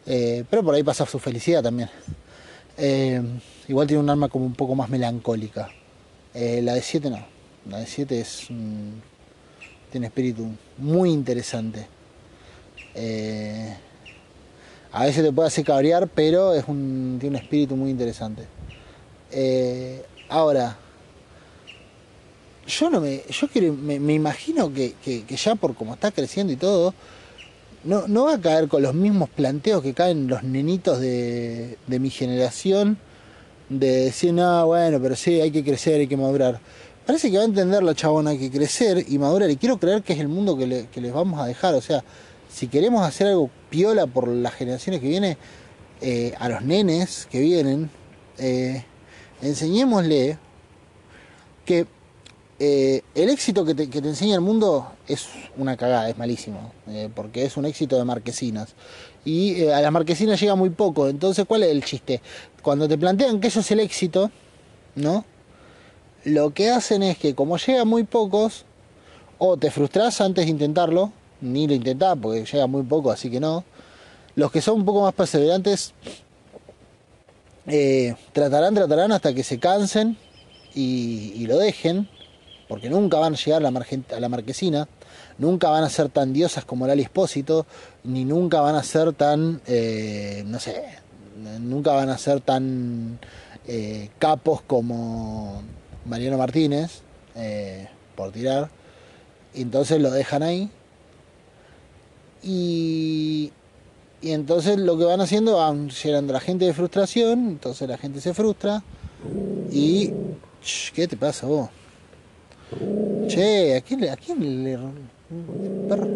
[0.06, 1.90] pero por ahí pasa su felicidad también.
[3.68, 5.70] igual tiene un arma como un poco más melancólica.
[6.34, 7.24] la de 7 no.
[7.70, 8.50] La de 7 es
[9.96, 10.46] tiene espíritu
[10.78, 11.88] muy interesante.
[12.94, 13.74] Eh,
[14.92, 18.46] a veces te puede hacer cabrear, pero es un, tiene un espíritu muy interesante.
[19.32, 20.78] Eh, ahora,
[22.68, 24.96] yo no me, yo quiero, me, imagino que,
[25.28, 26.94] ya por como está creciendo y todo,
[27.84, 32.00] no, no, va a caer con los mismos planteos que caen los nenitos de, de
[32.00, 32.98] mi generación,
[33.70, 36.60] de decir, no, bueno, pero sí, hay que crecer, hay que madurar.
[37.06, 40.14] Parece que va a entender la chabona, que crecer y madurar, y quiero creer que
[40.14, 42.04] es el mundo que, que les vamos a dejar, o sea,
[42.50, 45.38] si queremos hacer algo piola por las generaciones que vienen,
[46.02, 47.90] eh, a los nenes que vienen,
[48.38, 48.84] eh,
[49.42, 50.38] enseñémosle
[51.66, 51.86] que
[52.60, 55.28] eh, el éxito que te, enseña el mundo es
[55.58, 56.72] una cagada, es malísimo,
[57.16, 58.74] porque es un éxito de marquesinas.
[59.24, 62.22] Y a las marquesinas llega muy poco, entonces ¿cuál es el chiste?
[62.62, 64.32] Cuando te plantean que eso es el éxito,
[64.96, 65.26] ¿no?
[66.24, 68.66] Lo que hacen es que como llega muy pocos,
[69.38, 73.40] o te frustras antes de intentarlo, ni lo intentaba porque llega muy poco, así que
[73.40, 73.64] no.
[74.36, 75.94] Los que son un poco más perseverantes
[77.68, 80.18] eh, tratarán, tratarán hasta que se cansen
[80.74, 82.10] y, lo dejen,
[82.68, 84.88] porque nunca van a llegar a la, marquesina,
[85.38, 87.66] nunca van a ser tan diosas como Lali Espósito,
[88.04, 90.84] ni nunca van a ser tan, eh, no sé,
[91.60, 93.20] nunca van a ser tan
[93.68, 95.62] eh, capos como
[96.06, 97.02] Mariano Martínez,
[98.16, 98.70] por tirar.
[99.54, 100.70] Y entonces lo dejan ahí
[102.46, 103.52] y,
[104.22, 107.98] y entonces lo que van haciendo, van llenando a la gente de frustración, entonces la
[107.98, 108.84] gente se frustra.
[109.72, 110.12] Y.
[110.94, 111.70] ¿Qué te pasa vos?
[113.28, 114.78] Che, ¿a quién, a quién le.
[115.88, 116.08] Perro?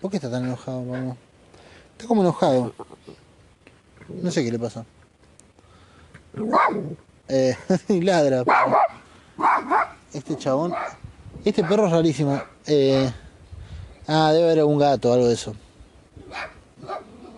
[0.00, 1.16] ¿Por qué está tan enojado, vamos?
[1.92, 2.72] Está como enojado.
[4.22, 4.84] No sé qué le pasa.
[7.28, 7.56] Eh,
[7.88, 8.44] ladra.
[10.12, 10.74] Este chabón.
[11.44, 12.42] Este perro es rarísimo.
[12.66, 13.10] Eh,
[14.12, 15.54] Ah, debe haber un gato o algo de eso.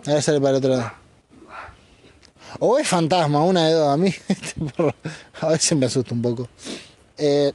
[0.07, 0.91] Ahora sale para el otro lado.
[2.57, 3.89] O es fantasma, una de dos.
[3.89, 4.55] A mí este
[5.41, 6.49] a veces me asusta un poco.
[7.15, 7.53] Eh,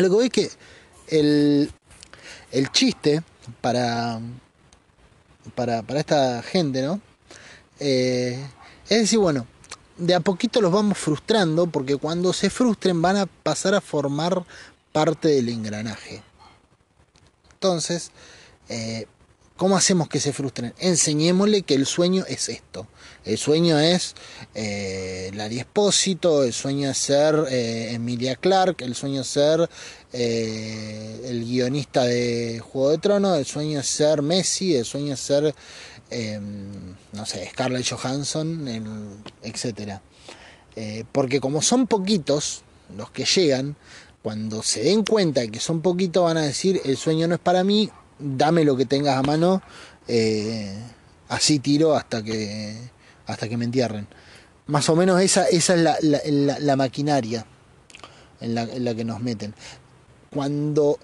[0.00, 0.50] lo que es que
[1.08, 1.72] el,
[2.52, 3.22] el chiste
[3.60, 4.20] para,
[5.54, 7.00] para, para esta gente, ¿no?
[7.78, 8.38] Eh,
[8.88, 9.46] es decir, bueno,
[9.96, 14.44] de a poquito los vamos frustrando porque cuando se frustren van a pasar a formar
[14.92, 16.22] parte del engranaje.
[17.52, 18.10] Entonces,
[18.68, 19.06] eh,
[19.56, 20.74] ¿cómo hacemos que se frustren?
[20.78, 22.86] Enseñémosle que el sueño es esto.
[23.24, 24.14] El sueño es
[24.54, 29.68] eh, Larry Espósito, el sueño es ser eh, Emilia Clark, el sueño es ser
[30.12, 35.20] eh, el guionista de Juego de Tronos, el sueño es ser Messi, el sueño es
[35.20, 35.54] ser,
[36.10, 38.66] em, no sé, Scarlett Johansson,
[39.42, 40.00] etc.
[41.12, 42.62] porque como son poquitos
[42.96, 43.76] los que llegan,
[44.22, 47.64] cuando se den cuenta que son poquitos van a decir, el sueño no es para
[47.64, 49.62] mí, dame lo que tengas a mano,
[50.08, 50.74] eh,
[51.28, 52.76] así tiro hasta que,
[53.32, 54.06] hasta que me entierren.
[54.66, 57.44] Más o menos esa, esa es la, maquinaria
[58.40, 59.54] en la, en la que nos meten.
[60.30, 60.98] Cuando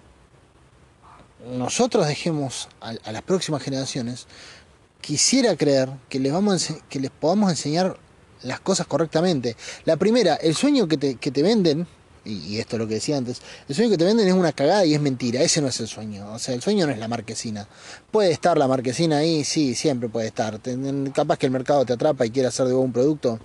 [1.50, 4.26] nosotros dejemos a, las próximas generaciones,
[5.00, 7.96] quisiera creer que les, vamos que les podamos enseñar
[8.42, 9.56] las cosas correctamente.
[9.84, 11.86] La primera, el sueño que te, que te venden,
[12.26, 14.84] y, esto es lo que decía antes, el sueño que te venden es una cagada
[14.84, 17.08] y es mentira, ese no es el sueño, o sea, el sueño no es la
[17.08, 17.68] marquesina.
[18.10, 20.60] Puede estar la marquesina ahí, sí, siempre puede estar.
[21.14, 23.38] Capaz que el mercado te atrapa y quiere hacer de vos un producto,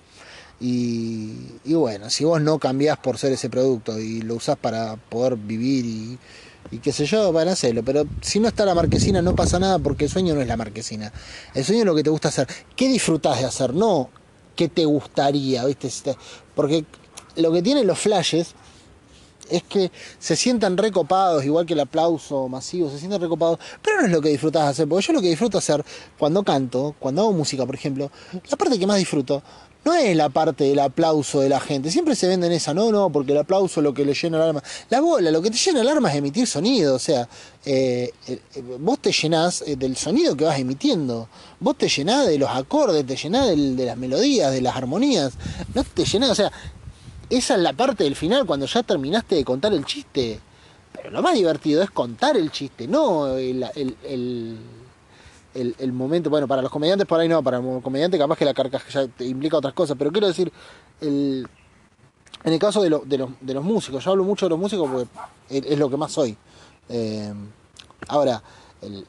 [0.60, 5.36] Y, bueno, si vos no cambiás por ser ese producto y lo usás para poder
[5.36, 6.18] vivir y,
[6.70, 7.82] y qué sé yo, van a hacerlo.
[7.84, 10.56] Pero si no está la marquesina, no pasa nada porque el sueño no es la
[10.56, 11.12] marquesina.
[11.54, 12.46] El sueño es lo que te gusta hacer.
[12.76, 13.74] ¿Qué disfrutás de hacer?
[13.74, 14.10] No,
[14.54, 15.64] ¿qué te gustaría?
[15.64, 16.16] ¿Viste?
[16.54, 16.84] Porque
[17.36, 18.54] lo que tienen los flashes
[19.52, 24.06] es que se sientan recopados, igual que el aplauso masivo, se sienten recopados, pero no
[24.06, 25.84] es lo que disfrutas hacer, porque yo lo que disfruto hacer
[26.18, 28.10] cuando canto, cuando hago música, por ejemplo,
[28.50, 29.42] la parte que más disfruto
[29.84, 31.90] no es la parte del aplauso de la gente.
[31.90, 34.42] Siempre se venden esa, no, no, porque el aplauso es lo que le llena el
[34.44, 34.62] alma.
[34.90, 36.94] La bola, lo que te llena el alma es emitir sonido.
[36.94, 37.28] O sea,
[37.64, 38.40] eh, eh,
[38.78, 41.28] vos te llenás eh, del sonido que vas emitiendo.
[41.58, 45.32] Vos te llenás de los acordes, te llenás de, las melodías, de las armonías.
[45.74, 46.52] No te llenás, o sea,
[47.36, 50.40] esa es la parte del final, cuando ya terminaste de contar el chiste.
[50.92, 53.64] Pero lo más divertido es contar el chiste, no el
[55.54, 58.54] el, momento, bueno, para los comediantes por ahí no, para el comediante capaz que la
[58.54, 60.52] carcajada implica otras cosas, pero quiero decir,
[61.00, 61.46] el,
[62.44, 64.90] en el caso de, de, los, de los músicos, yo hablo mucho de los músicos
[64.90, 66.36] porque es, lo que más soy.
[66.88, 67.32] Eh,
[68.08, 68.42] ahora,
[68.80, 69.06] el,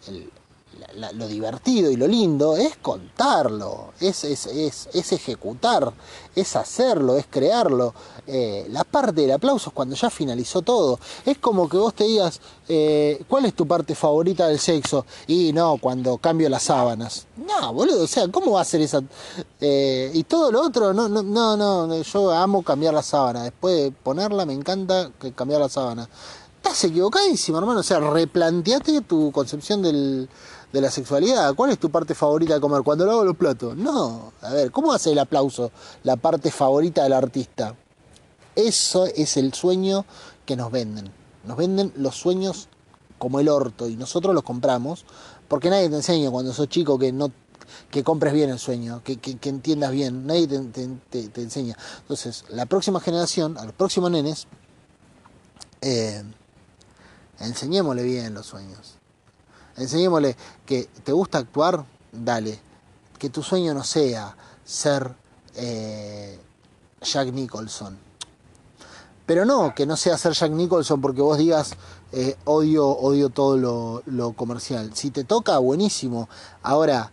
[1.13, 5.93] lo divertido y lo lindo es contarlo, es, es, es, ejecutar,
[6.35, 7.93] es hacerlo, es crearlo.
[8.25, 10.99] Eh, la parte del aplauso es cuando ya finalizó todo.
[11.25, 15.05] Es como que vos te digas, eh, ¿cuál es tu parte favorita del sexo?
[15.27, 17.25] Y no, cuando cambio las sábanas.
[17.35, 19.01] No, boludo, o sea, ¿cómo va a ser esa?
[19.59, 23.43] Eh, y todo lo otro, no, no, no, no, yo amo cambiar la sábana.
[23.43, 26.07] Después de ponerla, me encanta cambiar la sábana.
[26.63, 27.81] Estás equivocadísimo, hermano.
[27.81, 30.29] O sea, replanteate tu concepción del
[30.73, 31.53] de la sexualidad.
[31.53, 32.81] ¿Cuál es tu parte favorita de comer?
[32.81, 33.77] Cuando lavo los platos.
[33.77, 35.71] No, a ver, ¿cómo hace el aplauso
[36.01, 37.75] la parte favorita del artista?
[38.55, 40.05] Eso es el sueño
[40.45, 41.11] que nos venden.
[41.45, 42.67] Nos venden los sueños
[43.19, 45.05] como el orto y nosotros los compramos
[45.47, 47.31] porque nadie te enseña cuando sos chico que no
[47.89, 50.59] que compres bien el sueño, que, que, entiendas bien, nadie te,
[51.09, 51.77] te, enseña.
[52.01, 54.47] Entonces, la próxima generación, a los próximos nenes,
[55.81, 56.23] eh,
[57.39, 58.97] enseñémosle bien los sueños.
[59.77, 62.59] Enseñémosle que te gusta actuar, dale.
[63.17, 65.15] Que tu sueño no sea ser
[65.55, 66.39] eh,
[67.01, 67.97] Jack Nicholson.
[69.25, 71.75] Pero no, que no sea ser Jack Nicholson porque vos digas
[72.11, 73.57] eh, odio, odio todo
[74.05, 74.91] lo, comercial.
[74.93, 76.29] Si te toca, buenísimo.
[76.61, 77.11] Ahora,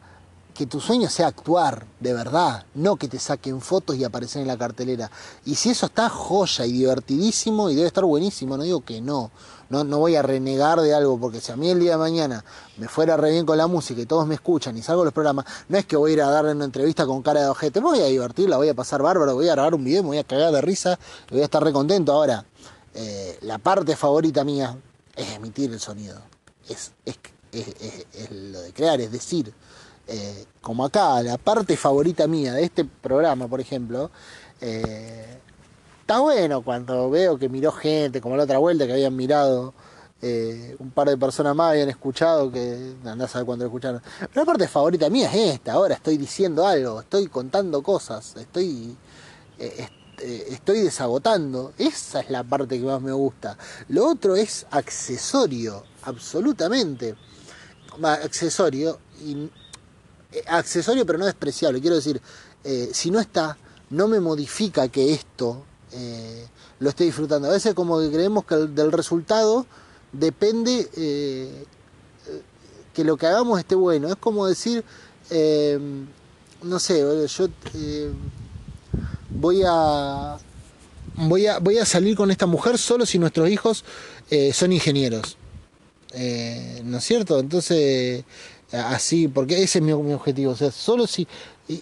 [0.52, 4.48] que tu sueño sea actuar, de verdad, no que te saquen fotos y aparecer en
[4.48, 5.10] la cartelera.
[5.46, 9.30] Y si eso está joya y divertidísimo y debe estar buenísimo, no digo que no.
[9.70, 12.44] No, no voy a renegar de algo, porque si a mí el día de mañana
[12.76, 15.14] me fuera re bien con la música y todos me escuchan y salgo de los
[15.14, 17.80] programas, no es que voy a ir a darle una entrevista con cara de ojete,
[17.80, 20.08] me voy a divertir, la voy a pasar bárbaro, voy a grabar un video, me
[20.08, 20.98] voy a cagar de risa,
[21.30, 22.12] voy a estar re contento.
[22.12, 22.44] Ahora,
[22.94, 24.76] eh, la parte favorita mía
[25.14, 26.20] es emitir el sonido,
[26.68, 27.16] es, es,
[27.52, 29.54] es, lo de crear, es decir,
[30.08, 34.10] eh, como acá, la parte favorita mía de este programa, por ejemplo,
[34.60, 35.39] eh,
[36.10, 39.72] está bueno cuando veo que miró gente, como la otra vuelta que habían mirado
[40.20, 44.02] eh, un par de personas más, habían escuchado, que andás a saber cuándo lo escucharon.
[44.18, 48.96] Pero la parte favorita mía es esta, ahora estoy diciendo algo, estoy contando cosas, estoy,
[49.56, 49.88] eh,
[50.18, 51.74] eh, estoy desagotando.
[51.78, 53.56] Esa es la parte que más me gusta.
[53.86, 57.14] Lo otro es accesorio, absolutamente.
[58.02, 58.98] Accesorio,
[60.48, 61.80] accesorio pero no despreciable.
[61.80, 62.20] Quiero decir,
[62.92, 63.56] si no está,
[63.90, 66.46] no me modifica que esto eh,
[66.78, 67.48] lo esté disfrutando.
[67.48, 69.66] A veces como que creemos que del resultado
[70.12, 71.64] depende eh,
[72.94, 74.08] que lo que hagamos esté bueno.
[74.08, 74.84] Es como decir,
[75.30, 75.78] eh,
[76.62, 77.46] no sé, yo
[79.30, 80.38] voy a
[81.16, 83.84] voy a voy a salir con esta mujer solo si nuestros hijos
[84.52, 85.36] son ingenieros.
[86.12, 87.38] ¿No es cierto?
[87.38, 88.24] Entonces,
[88.72, 90.52] así, porque ese es mi, mi objetivo.
[90.52, 91.26] O sea, solo si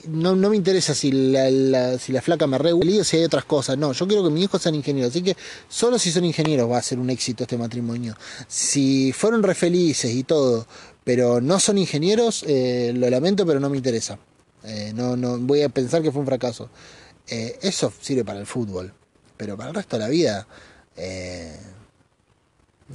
[0.08, 3.44] no, no me interesa si la, si la flaca me regula o si hay otras
[3.44, 3.78] cosas.
[3.78, 5.10] No, yo quiero que mis hijos sean ingenieros.
[5.10, 5.36] Así que
[5.68, 8.16] solo si son ingenieros va a ser un éxito este matrimonio.
[8.46, 10.66] Si fueron re felices y todo,
[11.04, 14.18] pero no son ingenieros, eh, lo lamento, pero no me interesa.
[14.64, 16.68] Eh, no, no voy a pensar que fue un fracaso.
[17.26, 18.92] Eh, eso sirve para el fútbol,
[19.36, 20.46] pero para el resto de la vida,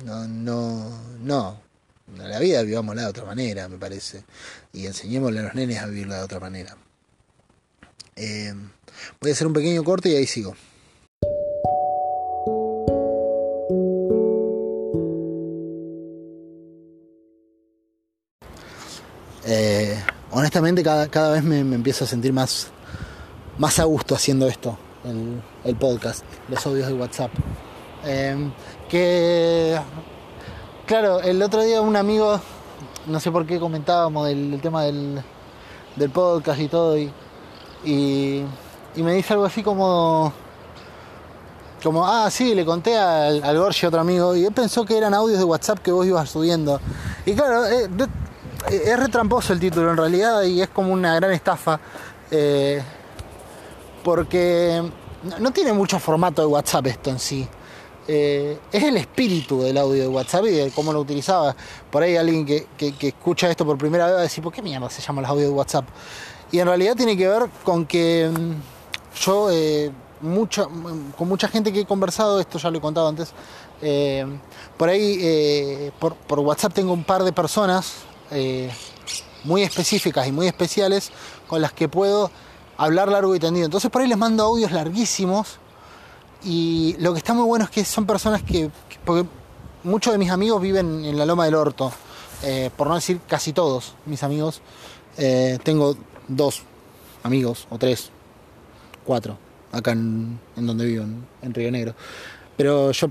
[0.06, 1.72] no, no, no
[2.18, 4.24] la vida vivámosla de otra manera, me parece.
[4.72, 6.76] Y enseñémosle a los nenes a vivirla de otra manera.
[8.16, 8.53] Eh,
[9.20, 10.55] voy a hacer un pequeño corte y ahí sigo.
[19.45, 20.01] Eh,
[20.32, 22.68] honestamente cada, cada vez me, empiezo a sentir más,
[23.57, 27.32] más a gusto haciendo esto, el, el podcast, los audios de WhatsApp.
[28.05, 28.51] Eh,
[28.89, 29.80] que
[30.86, 32.39] Claro, el otro día un amigo,
[33.07, 35.23] no sé por qué comentábamos del, tema del,
[36.13, 37.11] podcast y todo, y,
[37.86, 38.45] y
[38.97, 40.34] me dice algo así como
[41.84, 45.38] como, ah, sí, le conté al, al otro amigo, y él pensó que eran audios
[45.38, 46.79] de WhatsApp que vos ibas subiendo.
[47.25, 47.89] Y claro, eh,
[48.69, 51.79] eh, es retramposo el título en realidad y es como una gran estafa.
[52.31, 52.81] Eh,
[54.01, 54.81] porque
[55.39, 57.47] no tiene mucho formato de WhatsApp esto en sí.
[58.08, 61.56] Es el espíritu del audio de WhatsApp y de cómo lo utilizaba.
[61.91, 62.68] Por ahí alguien que,
[62.99, 65.45] escucha esto por primera vez va a decir, ¿por qué mierda se llama el audio
[65.45, 65.86] de WhatsApp?
[66.51, 68.54] Y en realidad tiene que ver con que mm,
[69.24, 69.49] yo
[71.18, 73.34] con mucha gente que he conversado, esto ya lo he contado antes,
[73.82, 74.26] eh,
[74.78, 77.95] por ahí, eh, por, WhatsApp tengo un par de personas
[78.32, 78.72] eh,
[79.43, 81.12] muy específicas y muy especiales
[81.47, 82.32] con las que puedo
[82.78, 83.66] hablar largo y tendido.
[83.66, 85.60] Entonces por ahí les mando audios larguísimos
[86.44, 88.70] y lo que está muy bueno es que son personas que,
[89.06, 89.28] porque
[89.84, 91.91] muchos de mis amigos viven en la Loma del Orto,
[92.76, 94.62] por no decir casi todos mis amigos,
[95.64, 95.96] tengo
[96.28, 96.64] dos
[97.24, 98.10] amigos o tres,
[99.06, 99.38] cuatro
[99.74, 101.04] acá en, donde vivo,
[101.41, 101.96] en, Río Negro.
[102.56, 103.08] Pero yo,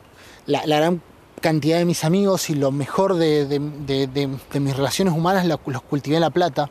[0.47, 1.03] la, gran
[1.41, 6.31] cantidad de mis amigos y lo mejor de, mis relaciones humanas los, cultivé en La
[6.31, 6.71] Plata.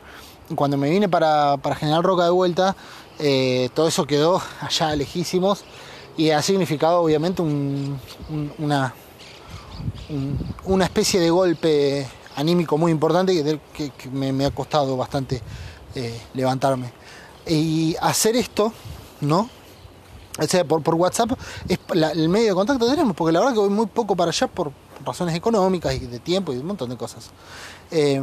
[0.56, 2.74] Cuando me vine para, General Roca de vuelta,
[3.18, 5.64] eh, todo eso quedó allá lejísimos
[6.16, 8.94] y ha significado obviamente una,
[10.64, 12.06] una especie de golpe
[12.36, 15.40] anímico muy importante que, me, ha costado bastante
[15.94, 16.92] eh, levantarme.
[17.46, 18.72] Y hacer esto,
[19.20, 19.48] ¿no?
[20.38, 21.32] O sea, por, por WhatsApp
[21.68, 21.78] es
[22.14, 24.72] el medio de contacto tenemos, porque la verdad que voy muy poco para allá por
[25.04, 27.30] razones económicas y de tiempo y un montón de cosas.
[27.90, 28.22] Eh,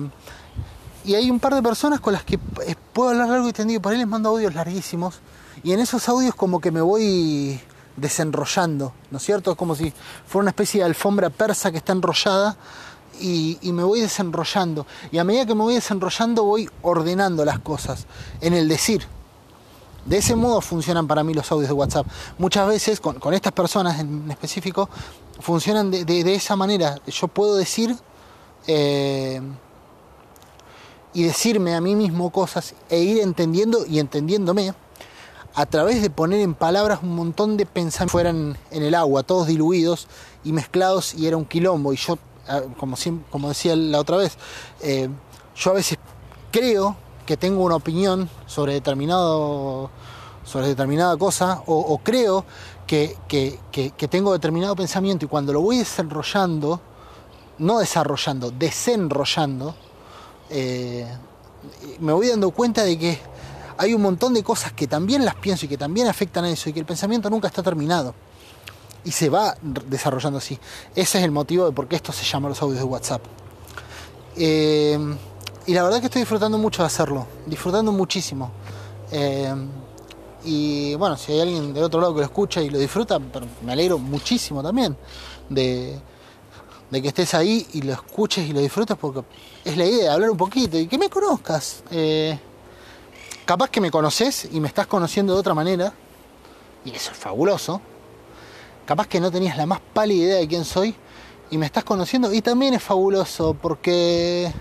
[1.05, 2.35] y hay un par de personas con las que
[2.65, 5.19] eh, puedo hablar largo y tendido, por ahí les mando audios larguísimos,
[5.63, 7.59] y en esos audios como que me voy
[7.99, 9.51] desenrollando, ¿no es cierto?
[9.51, 9.93] Es como si
[10.25, 12.57] fuera una especie de alfombra persa que está enrollada
[13.19, 14.85] y, me voy desenrollando.
[15.11, 18.05] Y a medida que me voy desenrollando voy ordenando las cosas
[18.41, 19.05] en el decir.
[20.05, 22.07] De ese modo funcionan para mí los audios de WhatsApp.
[22.37, 24.89] Muchas veces, con, estas personas en específico,
[25.39, 26.95] funcionan de, esa manera.
[27.07, 27.95] Yo puedo decir
[28.67, 29.41] eh,
[31.13, 34.73] y decirme a mí mismo cosas e ir entendiendo y entendiéndome
[35.55, 39.47] a través de poner en palabras un montón de pensamientos fueran en el agua, todos
[39.47, 40.07] diluidos
[40.43, 41.93] y mezclados y era un quilombo.
[41.93, 42.17] Y yo,
[42.77, 42.95] como,
[43.29, 44.37] como decía la otra vez,
[44.81, 45.09] eh,
[45.55, 45.97] yo a veces
[46.51, 46.95] creo
[47.25, 49.89] que tengo una opinión sobre determinado
[50.49, 52.43] sobre determinada cosa o, creo
[52.87, 53.15] que,
[54.09, 56.81] tengo determinado pensamiento y cuando lo voy desarrollando,
[57.59, 59.75] no desarrollando, desenrollando,
[60.49, 61.05] eh,
[61.99, 63.19] me voy dando cuenta de que
[63.79, 66.69] hay un montón de cosas que también las pienso y que también afectan a eso
[66.69, 68.13] y que el pensamiento nunca está terminado
[69.05, 69.55] y se va
[69.87, 70.59] desarrollando así.
[70.93, 73.21] Ese es el motivo de por qué esto se llama los audios de WhatsApp.
[74.35, 74.99] Eh,
[75.65, 78.51] y la verdad que estoy disfrutando mucho de hacerlo, disfrutando muchísimo.
[79.13, 79.55] Eh,
[80.43, 83.17] y bueno, si hay alguien del otro lado que lo escucha y lo disfruta,
[83.63, 84.97] me alegro muchísimo también
[85.49, 86.01] de,
[86.91, 89.21] que estés ahí y lo escuches y lo disfrutes porque
[89.63, 91.81] es la idea, hablar un poquito y que me conozcas.
[91.91, 92.37] Eh,
[93.49, 95.91] capaz que me conoces y me estás conociendo de otra manera,
[96.85, 97.81] y eso es fabuloso.
[98.85, 100.93] Capaz que no tenías la más pálida idea de quién soy
[101.49, 104.53] y me estás conociendo y también es fabuloso porque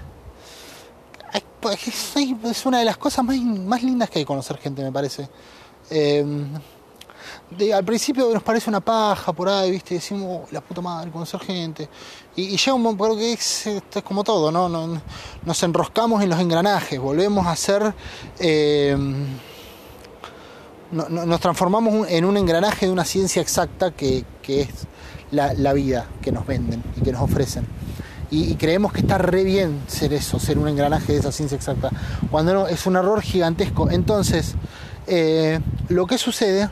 [1.60, 5.28] pues, es una de las cosas más, más lindas que hay conocer gente, me parece.
[5.90, 6.24] Eh,
[7.74, 9.96] al principio nos parece una paja por ahí, ¿viste?
[9.96, 11.90] Decimos, oh, la puta madre, conocer gente.
[12.38, 14.68] Y, llega un momento, que es, esto es como todo, ¿no?
[14.68, 17.92] Nos, enroscamos en los engranajes, volvemos a ser.
[18.38, 18.96] Eh,
[20.92, 24.68] nos transformamos en un engranaje de una ciencia exacta que, es
[25.32, 27.66] la, la, vida que nos venden y que nos ofrecen
[28.30, 31.90] y, creemos que está re bien ser eso, ser un engranaje de esa ciencia exacta,
[32.30, 33.90] cuando no, es un error gigantesco.
[33.90, 34.54] Entonces,
[35.06, 36.70] eh, lo que sucede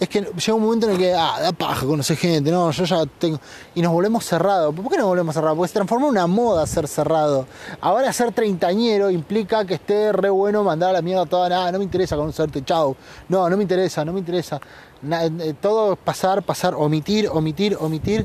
[0.00, 2.84] es que llega un momento en el que, ah, da paja conocer gente, no, yo
[2.84, 3.38] ya tengo.
[3.74, 4.74] Y nos volvemos cerrados.
[4.74, 5.58] ¿Por qué nos volvemos cerrados?
[5.58, 7.46] Porque se transforma en una moda ser cerrado.
[7.82, 11.78] Ahora ser treintañero implica que esté re bueno mandar a la mierda toda, nada, no
[11.78, 12.96] me interesa conocerte, chao.
[13.28, 14.58] No, no me interesa, no me interesa.
[15.02, 18.24] Eh, todo pasar, pasar, omitir, omitir, omitir.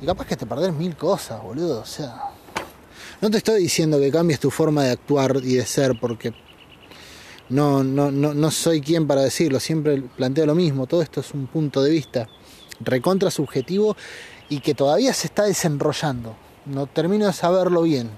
[0.00, 1.80] Y capaz que te perdés mil cosas, boludo.
[1.80, 2.14] O sea.
[3.20, 6.32] No te estoy diciendo que cambies tu forma de actuar y de ser porque
[7.48, 11.32] no, no, no, no soy quien para decirlo, siempre planteo lo mismo, todo esto es
[11.32, 12.28] un punto de vista
[12.80, 13.96] recontra subjetivo
[14.48, 16.36] y que todavía se está desenrollando,
[16.66, 18.10] no termino de saberlo bien.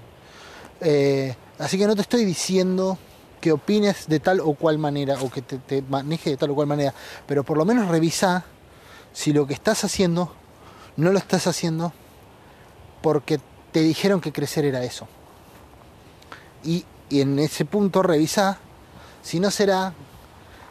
[0.80, 2.98] Eh, así que no te estoy diciendo
[3.40, 6.54] que opines de tal o cual manera o que te, te manejes de tal o
[6.54, 6.94] cual manera,
[7.26, 8.44] pero por lo menos revisa
[9.12, 10.32] si lo que estás haciendo
[10.96, 11.92] no lo estás haciendo
[13.02, 13.40] porque
[13.72, 15.06] te dijeron que crecer era eso.
[16.64, 18.58] Y, y en ese punto revisa
[19.22, 19.92] si no será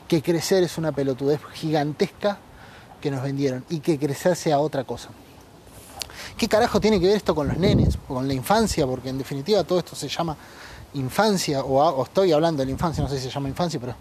[0.07, 2.39] que crecer es una pelotudez gigantesca
[3.01, 5.09] que nos vendieron y que crecer sea otra cosa.
[6.37, 8.85] ¿Qué carajo tiene que ver esto con los nenes, o con la infancia?
[8.85, 10.37] Porque en definitiva todo esto se llama
[10.93, 13.95] infancia, o, estoy hablando de la infancia, no sé si se llama infancia, pero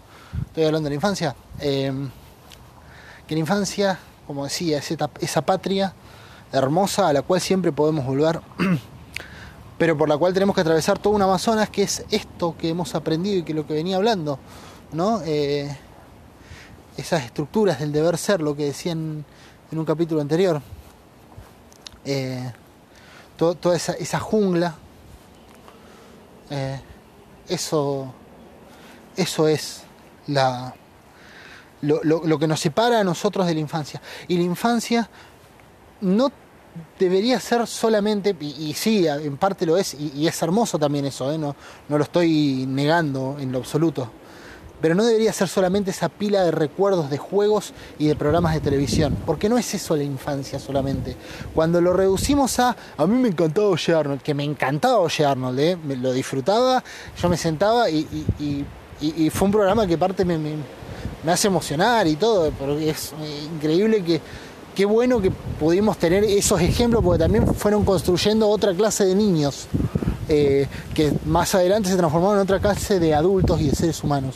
[0.47, 1.35] estoy hablando de la infancia.
[1.59, 1.91] Eh,
[3.27, 5.93] que la infancia, como decía, es esa patria
[6.51, 8.39] hermosa a la cual siempre podemos volver,
[9.77, 12.95] pero por la cual tenemos que atravesar todo un Amazonas, que es esto que hemos
[12.95, 14.39] aprendido y que lo que venía hablando,
[14.91, 15.21] ¿no?
[15.25, 15.75] Eh,
[16.97, 19.23] esas estructuras del deber ser, lo que decían
[19.71, 20.61] en un capítulo anterior.
[22.05, 22.51] Eh,
[23.37, 24.75] toda esa, jungla,
[26.49, 26.79] eh,
[27.47, 28.13] eso,
[29.15, 29.83] eso es
[30.25, 30.73] la,
[31.81, 34.01] lo, que nos separa a nosotros de la infancia.
[34.27, 35.09] Y la infancia
[36.01, 36.31] no
[36.97, 41.37] debería ser solamente, y, sí, en parte lo es, y, es hermoso también eso, ¿eh?
[41.37, 41.55] no,
[41.89, 44.09] no lo estoy negando en lo absoluto
[44.81, 48.59] pero no debería ser solamente esa pila de recuerdos de juegos y de programas de
[48.59, 51.15] televisión, porque no es eso la infancia solamente.
[51.53, 55.59] Cuando lo reducimos a, a mí me encantaba Oye Arnold, que me encantaba Oye Arnold,
[55.59, 55.77] ¿eh?
[55.83, 56.83] me lo disfrutaba,
[57.19, 58.65] yo me sentaba y,
[59.31, 60.37] fue un programa que parte me,
[61.27, 63.13] hace emocionar y todo, pero es
[63.53, 64.21] increíble que
[64.77, 69.65] qué bueno que pudimos tener esos ejemplos, porque también fueron construyendo otra clase de niños.
[70.29, 74.35] Eh, que más adelante se transformaron en otra clase de adultos y de seres humanos.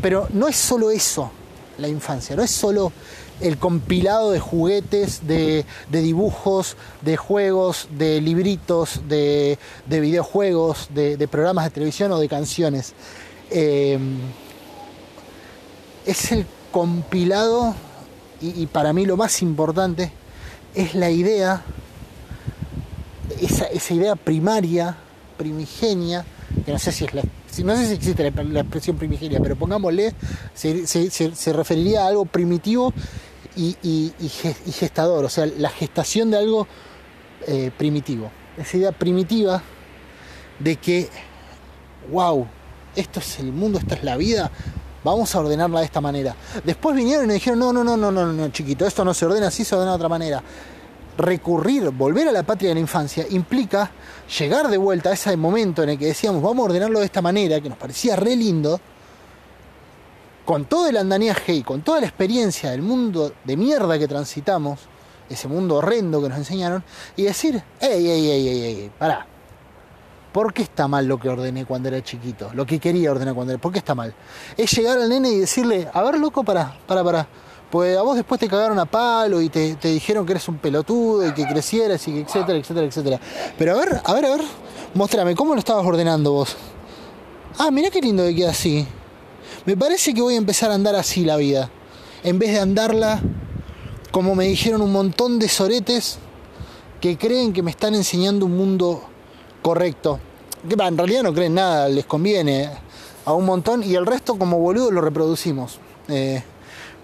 [0.00, 1.32] Pero no es solo eso
[1.78, 2.92] la infancia, no es solo
[3.40, 11.70] el compilado de juguetes, de, dibujos, de juegos, de libritos, de, videojuegos, de, programas de
[11.70, 12.92] televisión o de canciones.
[13.50, 13.98] Eh,
[16.06, 17.74] es el compilado,
[18.42, 20.10] y, para mí lo más importante,
[20.74, 21.62] es la idea,
[23.40, 24.96] esa, esa idea primaria,
[25.36, 26.24] primigenia,
[26.64, 27.22] que no sé si es la
[27.62, 30.14] no sé si existe la, expresión primigenia, pero pongámosle,
[30.54, 32.94] se, referiría a algo primitivo
[33.54, 34.10] y,
[34.72, 36.66] gestador, o sea, la gestación de algo
[37.46, 38.30] eh, primitivo.
[38.56, 39.62] Esa idea primitiva
[40.58, 41.08] de que,
[42.10, 42.46] wow,
[42.96, 44.50] esto es el mundo, esta es la vida,
[45.04, 46.34] vamos a ordenarla de esta manera.
[46.64, 49.48] Después vinieron y dijeron, no, no, no, no, no, no, chiquito, esto no se ordena
[49.48, 50.42] así, se ordena de otra manera
[51.16, 53.90] recurrir, volver a la patria de la infancia, implica
[54.38, 57.22] llegar de vuelta a ese momento en el que decíamos, vamos a ordenarlo de esta
[57.22, 58.80] manera, que nos parecía re lindo,
[60.44, 64.80] con todo el andamiaje y con toda la experiencia del mundo de mierda que transitamos,
[65.28, 66.82] ese mundo horrendo que nos enseñaron,
[67.16, 69.26] y decir, ey, ey, ey, ey, ey, pará.
[70.32, 72.50] ¿Por qué está mal lo que ordené cuando era chiquito?
[72.54, 73.60] Lo que quería ordenar cuando era.
[73.60, 74.14] ¿Por qué está mal?
[74.56, 77.28] Es llegar al nene y decirle, a ver, loco, para, para, para
[77.70, 81.26] pues a vos después te cagaron a palo y te, dijeron que eres un pelotudo
[81.26, 83.20] y que crecieras y que etcétera, etcétera, etcétera.
[83.56, 84.40] Pero a ver, a ver, a ver,
[84.94, 86.54] muéstrame, ¿cómo lo estabas ordenando vos?
[87.58, 88.86] Ah, mirá qué lindo que queda así.
[89.64, 91.70] Me parece que voy a empezar a andar así la vida.
[92.24, 93.20] En vez de andarla
[94.12, 96.18] como me dijeron un montón de soretes
[97.00, 99.02] que creen que me están enseñando un mundo
[99.62, 100.18] correcto.
[100.68, 102.68] Que en realidad no creen nada, les conviene
[103.24, 105.78] a un montón y el resto como boludo lo reproducimos.
[106.08, 106.42] Eh,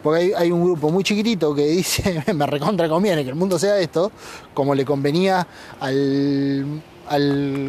[0.03, 3.79] porque hay, un grupo muy chiquitito que dice, me recontra conviene que el mundo sea
[3.79, 4.13] esto,
[4.55, 5.47] como le convenía
[5.81, 6.83] al,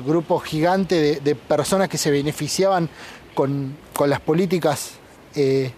[0.06, 2.90] grupo gigante de, personas que se beneficiaban
[3.34, 3.76] con,
[4.06, 4.92] las políticas
[5.36, 5.72] eh,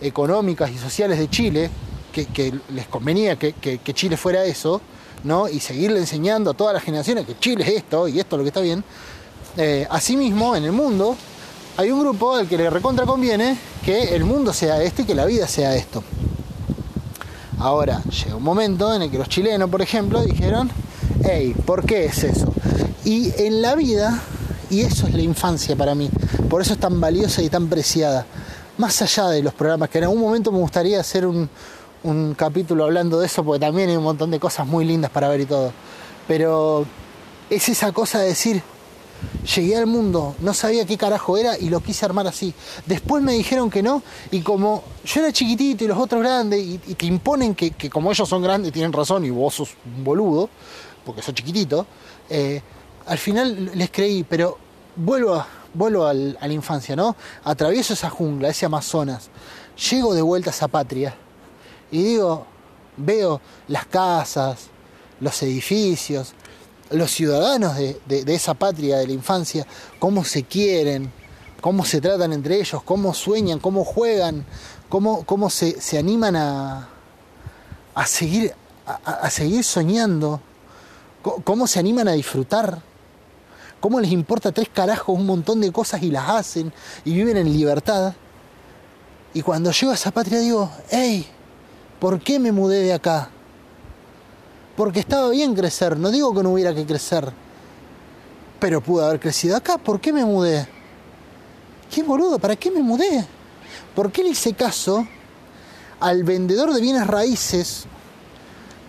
[0.00, 1.70] económicas y sociales de Chile,
[2.12, 4.80] que, les convenía que, Chile fuera eso,
[5.24, 5.48] ¿no?
[5.48, 8.44] y seguirle enseñando a todas las generaciones que Chile es esto y esto es lo
[8.44, 8.82] que está bien.
[9.56, 11.16] Eh, asimismo, en el mundo
[11.76, 15.14] hay un grupo al que le recontra conviene que el mundo sea este y que
[15.14, 16.02] la vida sea esto.
[17.58, 20.70] Ahora, llega un momento en el que los chilenos, por ejemplo, dijeron,
[21.22, 22.52] hey, ¿por qué es eso?
[23.04, 24.22] Y en la vida,
[24.70, 26.10] y eso es la infancia para mí,
[26.48, 28.24] por eso es tan valiosa y tan preciada,
[28.78, 31.50] más allá de los programas, que en algún momento me gustaría hacer un,
[32.02, 35.28] un capítulo hablando de eso, porque también hay un montón de cosas muy lindas para
[35.28, 35.72] ver y todo,
[36.26, 36.86] pero
[37.48, 38.62] es esa cosa de decir,
[39.54, 42.54] Llegué al mundo, no sabía qué carajo era y lo quise armar así.
[42.86, 46.78] Después me dijeron que no y como yo era chiquitito y los otros grandes y,
[46.78, 50.48] te imponen que, como ellos son grandes tienen razón y vos sos un boludo,
[51.04, 51.86] porque sos chiquitito,
[52.28, 52.62] eh,
[53.06, 54.58] al final les creí, pero
[54.96, 57.16] vuelvo, a, vuelvo a la infancia, ¿no?
[57.44, 59.30] Atravieso esa jungla, ese Amazonas,
[59.90, 61.14] llego de vuelta a esa patria
[61.90, 62.46] y digo,
[62.96, 64.68] veo las casas,
[65.20, 66.34] los edificios,
[66.90, 69.66] los ciudadanos de, esa patria de la infancia,
[69.98, 71.12] cómo se quieren,
[71.60, 74.44] cómo se tratan entre ellos, cómo sueñan, cómo juegan,
[74.88, 76.88] cómo, cómo se, animan a,
[77.94, 78.54] a seguir,
[78.86, 80.40] a, seguir soñando,
[81.44, 82.82] cómo se animan a disfrutar,
[83.78, 86.72] cómo les importa tres carajos un montón de cosas y las hacen
[87.04, 88.14] y viven en libertad.
[89.32, 91.26] Y cuando llego a esa patria digo, hey,
[92.00, 93.28] ¿por qué me mudé de acá?
[94.76, 97.30] Porque estaba bien crecer, no digo que no hubiera que crecer,
[98.58, 100.66] pero pude haber crecido acá, ¿por qué me mudé?
[101.90, 102.38] ¿Qué boludo?
[102.38, 103.26] ¿Para qué me mudé?
[103.94, 105.06] ¿Por qué le hice caso
[105.98, 107.84] al vendedor de bienes raíces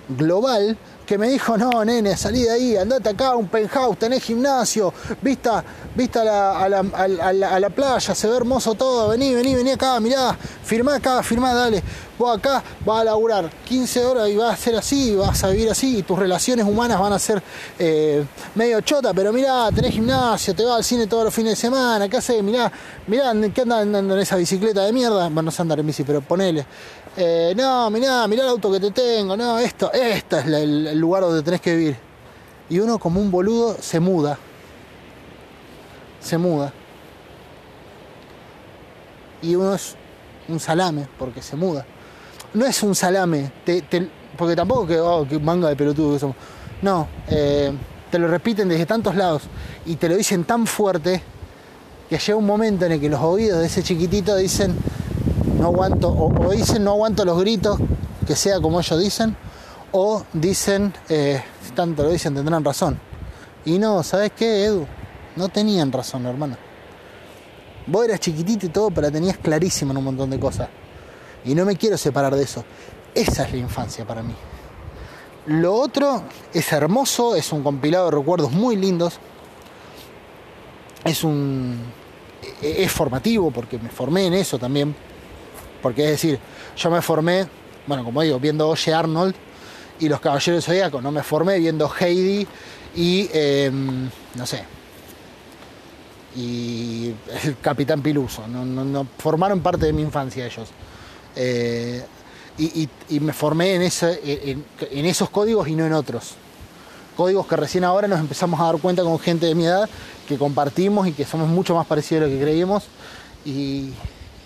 [0.07, 0.77] global
[1.11, 5.61] que me dijo, no, nene, salí de ahí, andate acá, un penthouse, tenés gimnasio, vista,
[5.93, 6.21] vista
[6.57, 11.53] a, la, playa, se ve hermoso todo, vení, vení, vení acá, mirá, firmá acá, firmá,
[11.53, 11.83] dale,
[12.17, 15.69] vos acá vas a laburar 15 horas y vas a ser así, vas a vivir
[15.69, 17.43] así, tus relaciones humanas van a ser
[17.77, 18.23] eh,
[18.55, 22.07] medio chota, pero mirá, tenés gimnasio, te vas al cine todos los fines de semana,
[22.07, 22.41] ¿qué haces?
[22.41, 22.71] Mirá,
[23.07, 25.25] mirá, ¿qué andas andando en esa bicicleta de mierda?
[25.25, 26.65] Bueno, no sé andar en bici, pero ponele.
[27.17, 31.23] Eh, no, mirá, mirá el auto que te tengo, no, esto, este es el, lugar
[31.23, 31.97] donde tenés que vivir.
[32.69, 34.38] Y uno como un boludo se muda.
[36.21, 36.71] Se muda.
[39.41, 39.95] Y uno es
[40.47, 41.85] un salame, porque se muda.
[42.53, 43.51] No es un salame,
[44.38, 46.35] porque tampoco que, oh, que manga de pelotudo que somos.
[46.81, 47.73] No, eh,
[48.09, 49.43] te lo repiten desde tantos lados
[49.85, 51.21] y te lo dicen tan fuerte
[52.09, 54.75] que llega un momento en el que los oídos de ese chiquitito dicen,
[55.61, 57.77] no aguanto, o, dicen no aguanto los gritos,
[58.25, 59.38] que sea como ellos dicen,
[59.91, 62.99] o dicen, eh, si tanto lo dicen, tendrán razón.
[63.63, 64.88] Y no, ¿sabes qué, Edu?
[65.35, 66.57] No tenían razón, hermano.
[67.85, 70.67] Vos eras chiquitito y todo, pero tenías clarísimo en un montón de cosas.
[71.45, 72.65] Y no me quiero separar de eso.
[73.13, 74.33] Esa es la infancia para mí.
[75.45, 76.23] Lo otro
[76.53, 79.19] es hermoso, es un compilado de recuerdos muy lindos.
[81.03, 81.77] Es un.
[82.63, 84.95] es formativo porque me formé en eso también.
[85.81, 86.39] Porque es decir,
[86.77, 87.47] yo me formé,
[87.87, 89.35] bueno, como digo, viendo Oye Arnold
[89.99, 92.47] y Los Caballeros Zodíacos, no me formé viendo Heidi
[92.95, 94.63] y, em, no sé,
[96.35, 97.13] y
[97.43, 98.47] el Capitán Piluso.
[98.47, 100.69] No, formaron parte de mi infancia ellos.
[101.35, 102.03] Eh,
[102.57, 106.35] y, me formé en, en, esos códigos y no en otros.
[107.17, 109.89] Códigos que recién ahora nos empezamos a dar cuenta con gente de mi edad
[110.27, 112.83] que compartimos y que somos mucho más parecidos a lo que creíamos
[113.45, 113.91] y,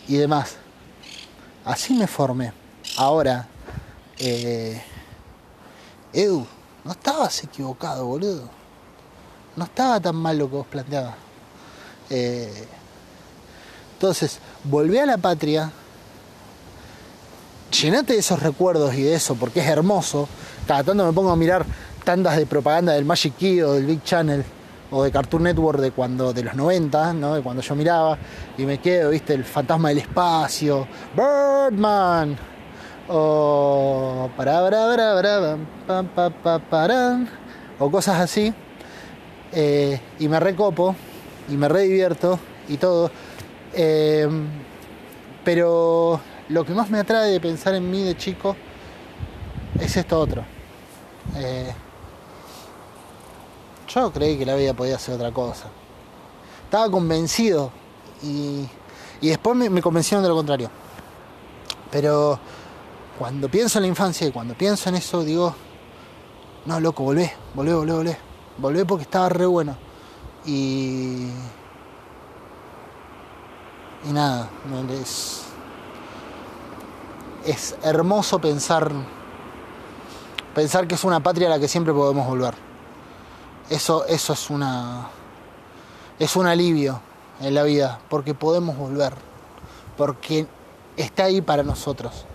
[0.08, 0.58] y demás.
[1.66, 2.54] Así me formé.
[2.98, 3.48] Ahora,
[4.20, 4.82] eh,
[6.14, 6.46] Edu,
[6.84, 8.48] no estabas equivocado, boludo.
[9.56, 11.16] No estaba tan mal lo que vos planteabas.
[12.12, 12.68] Eh,
[13.94, 15.72] entonces, volví a la patria,
[17.72, 20.30] llenate de esos recuerdos y de eso, porque es hermoso.
[20.68, 21.66] Cada tanto me pongo a mirar
[22.04, 24.46] tandas de propaganda del Magic Key o del Big Channel
[24.96, 27.36] o de Cartoon Network de cuando de los 90, ¿no?
[27.36, 28.18] de cuando yo miraba
[28.58, 32.38] y me quedo, viste, el fantasma del espacio, Birdman
[33.10, 34.62] o para
[37.78, 38.54] o cosas así.
[39.52, 40.96] Eh, y me recopo
[41.50, 42.40] y me redivierto
[42.70, 43.12] y todo.
[43.74, 44.30] Eh,
[45.44, 48.56] pero lo que más me atrae de pensar en mí de chico
[49.78, 50.46] es esto otro.
[51.36, 51.74] Eh,
[54.02, 55.68] yo creí que la vida podía ser otra cosa.
[56.66, 57.72] Estaba convencido
[58.22, 58.68] y,
[59.22, 60.70] después me, convencieron de lo contrario.
[61.92, 62.40] Pero
[63.18, 65.56] cuando pienso en la infancia y cuando pienso en eso, digo,
[66.66, 68.18] no, loco, volvé, volvé, volvé, volvé.
[68.58, 69.78] Volvé porque estaba re bueno.
[70.46, 71.28] Y.
[74.08, 74.50] Y nada,
[75.02, 75.44] es.
[77.46, 78.92] Es hermoso pensar.
[80.54, 82.65] Pensar que es una patria a la que siempre podemos volver.
[83.70, 85.08] Eso, eso es una.
[86.20, 87.02] es un alivio
[87.42, 89.14] en la vida, porque podemos volver,
[89.98, 90.46] porque
[90.98, 92.26] está ahí para nosotros.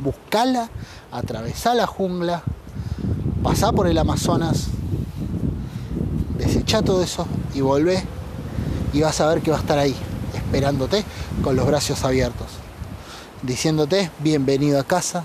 [0.00, 0.68] Buscala,
[1.12, 2.42] atravesá la jungla,
[3.44, 4.66] pasá por el Amazonas,
[6.36, 8.02] desecha todo eso y volvé
[8.92, 9.94] y vas a ver que va a estar ahí,
[10.34, 11.04] esperándote
[11.44, 12.48] con los brazos abiertos,
[13.42, 15.24] diciéndote bienvenido a casa.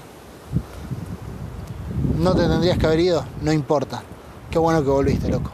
[2.15, 4.03] No te tendrías que haber ido, no importa,
[4.49, 5.51] Qué bueno que volviste, loco.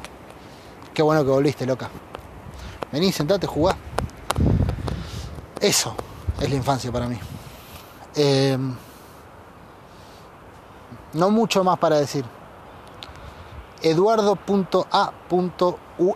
[0.93, 1.89] Qué bueno que volviste, loca.
[2.91, 3.75] Vení, sentate, jugá.
[5.59, 5.95] Eso
[6.39, 7.17] es la infancia para mí.
[8.15, 8.57] Eh,
[11.13, 12.25] no mucho más para decir.
[15.97, 16.15] U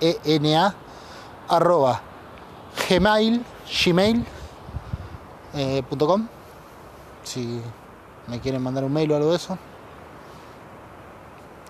[0.00, 0.70] E
[1.48, 2.00] arroba
[2.88, 3.44] gmail
[3.84, 4.26] gmail
[5.54, 5.82] eh,
[7.22, 7.62] si
[8.28, 9.58] me quieren mandar un mail o algo de eso.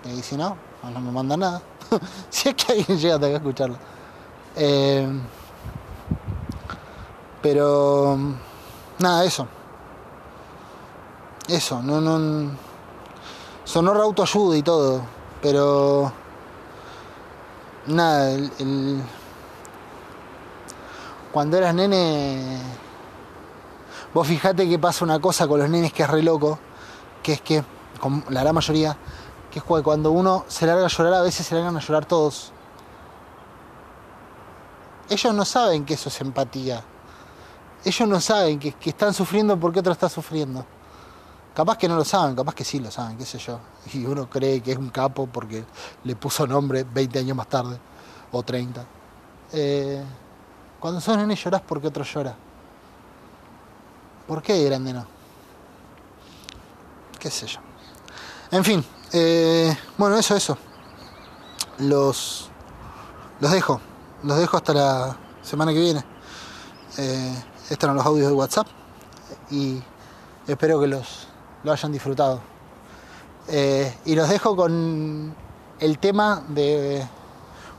[0.05, 1.61] Y si no, no me mandan nada.
[2.29, 3.77] si es que alguien llega a escucharlo.
[4.55, 5.07] Eh,
[7.41, 8.17] pero
[8.99, 9.47] nada, eso.
[11.47, 12.51] Eso, no, no.
[13.63, 15.01] Sonó autoayuda y todo,
[15.41, 16.11] pero.
[17.87, 19.01] Nada, el,
[21.31, 22.59] cuando eras nene,
[24.13, 26.59] vos fijate que pasa una cosa con los nenes que es re loco,
[27.23, 27.63] que es que,
[27.99, 28.97] con la gran mayoría,
[29.51, 32.05] que es que cuando uno se larga a llorar, a veces se largan a llorar
[32.05, 32.51] todos.
[35.09, 36.83] Ellos no saben que eso es empatía.
[37.85, 40.65] Ellos no saben que, que están sufriendo porque otro está sufriendo.
[41.57, 43.59] Capaz que no lo saben, capaz que sí lo saben, qué sé yo.
[43.93, 45.65] Y uno cree que es un capo porque
[46.03, 47.79] le puso nombre 20 años más tarde,
[48.31, 48.85] o 30.
[49.53, 50.03] Eh,
[50.79, 52.35] cuando sos nene llorás porque otro llora.
[54.27, 55.05] ¿Por qué de grande no?
[57.19, 57.59] Qué sé yo.
[58.51, 58.83] En fin,
[59.13, 60.57] eh, bueno, eso, eso.
[61.79, 62.49] Los,
[63.39, 63.79] los dejo.
[64.23, 66.03] Los dejo hasta la semana que viene.
[66.97, 68.67] Eh, estos eran los audios de WhatsApp.
[69.49, 69.81] Y
[70.47, 71.27] espero que los
[71.63, 72.41] lo hayan disfrutado.
[73.47, 75.33] Eh, y los dejo con
[75.79, 77.05] el tema de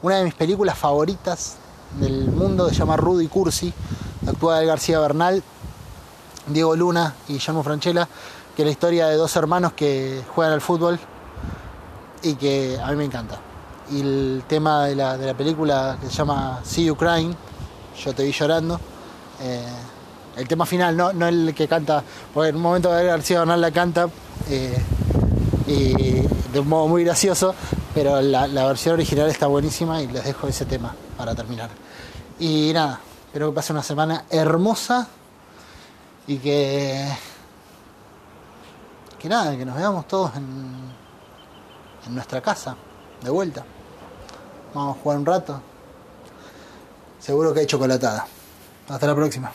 [0.03, 1.57] una de mis películas favoritas
[1.99, 3.73] del mundo, se llama Rudy Cursi,
[4.27, 5.43] actúa de García Bernal,
[6.49, 8.09] Diego Luna y Guillermo Franchella,
[8.57, 10.99] que es la historia de dos hermanos que juegan al fútbol
[12.23, 13.39] y que a mí me encanta.
[13.91, 17.35] Y el tema de la, de la película que se llama See You Crying,
[18.05, 18.81] Yo te vi llorando,
[19.41, 19.65] eh,
[20.37, 22.03] el tema final, no, no el que canta,
[22.33, 24.09] porque en un momento García Bernal la canta
[24.49, 24.79] eh,
[25.67, 25.93] y
[26.53, 27.55] de un modo muy gracioso,
[27.95, 31.71] pero la, la, versión original está buenísima y les dejo ese tema para terminar.
[32.39, 35.09] Y nada, espero que pase una semana hermosa
[36.29, 37.09] y que.
[39.19, 40.79] que nada, que nos veamos todos en,
[42.15, 42.77] nuestra casa,
[43.23, 43.65] de vuelta.
[44.75, 45.61] Vamos a jugar un rato.
[47.19, 48.27] Seguro que hay chocolatada.
[48.89, 49.53] Hasta la próxima.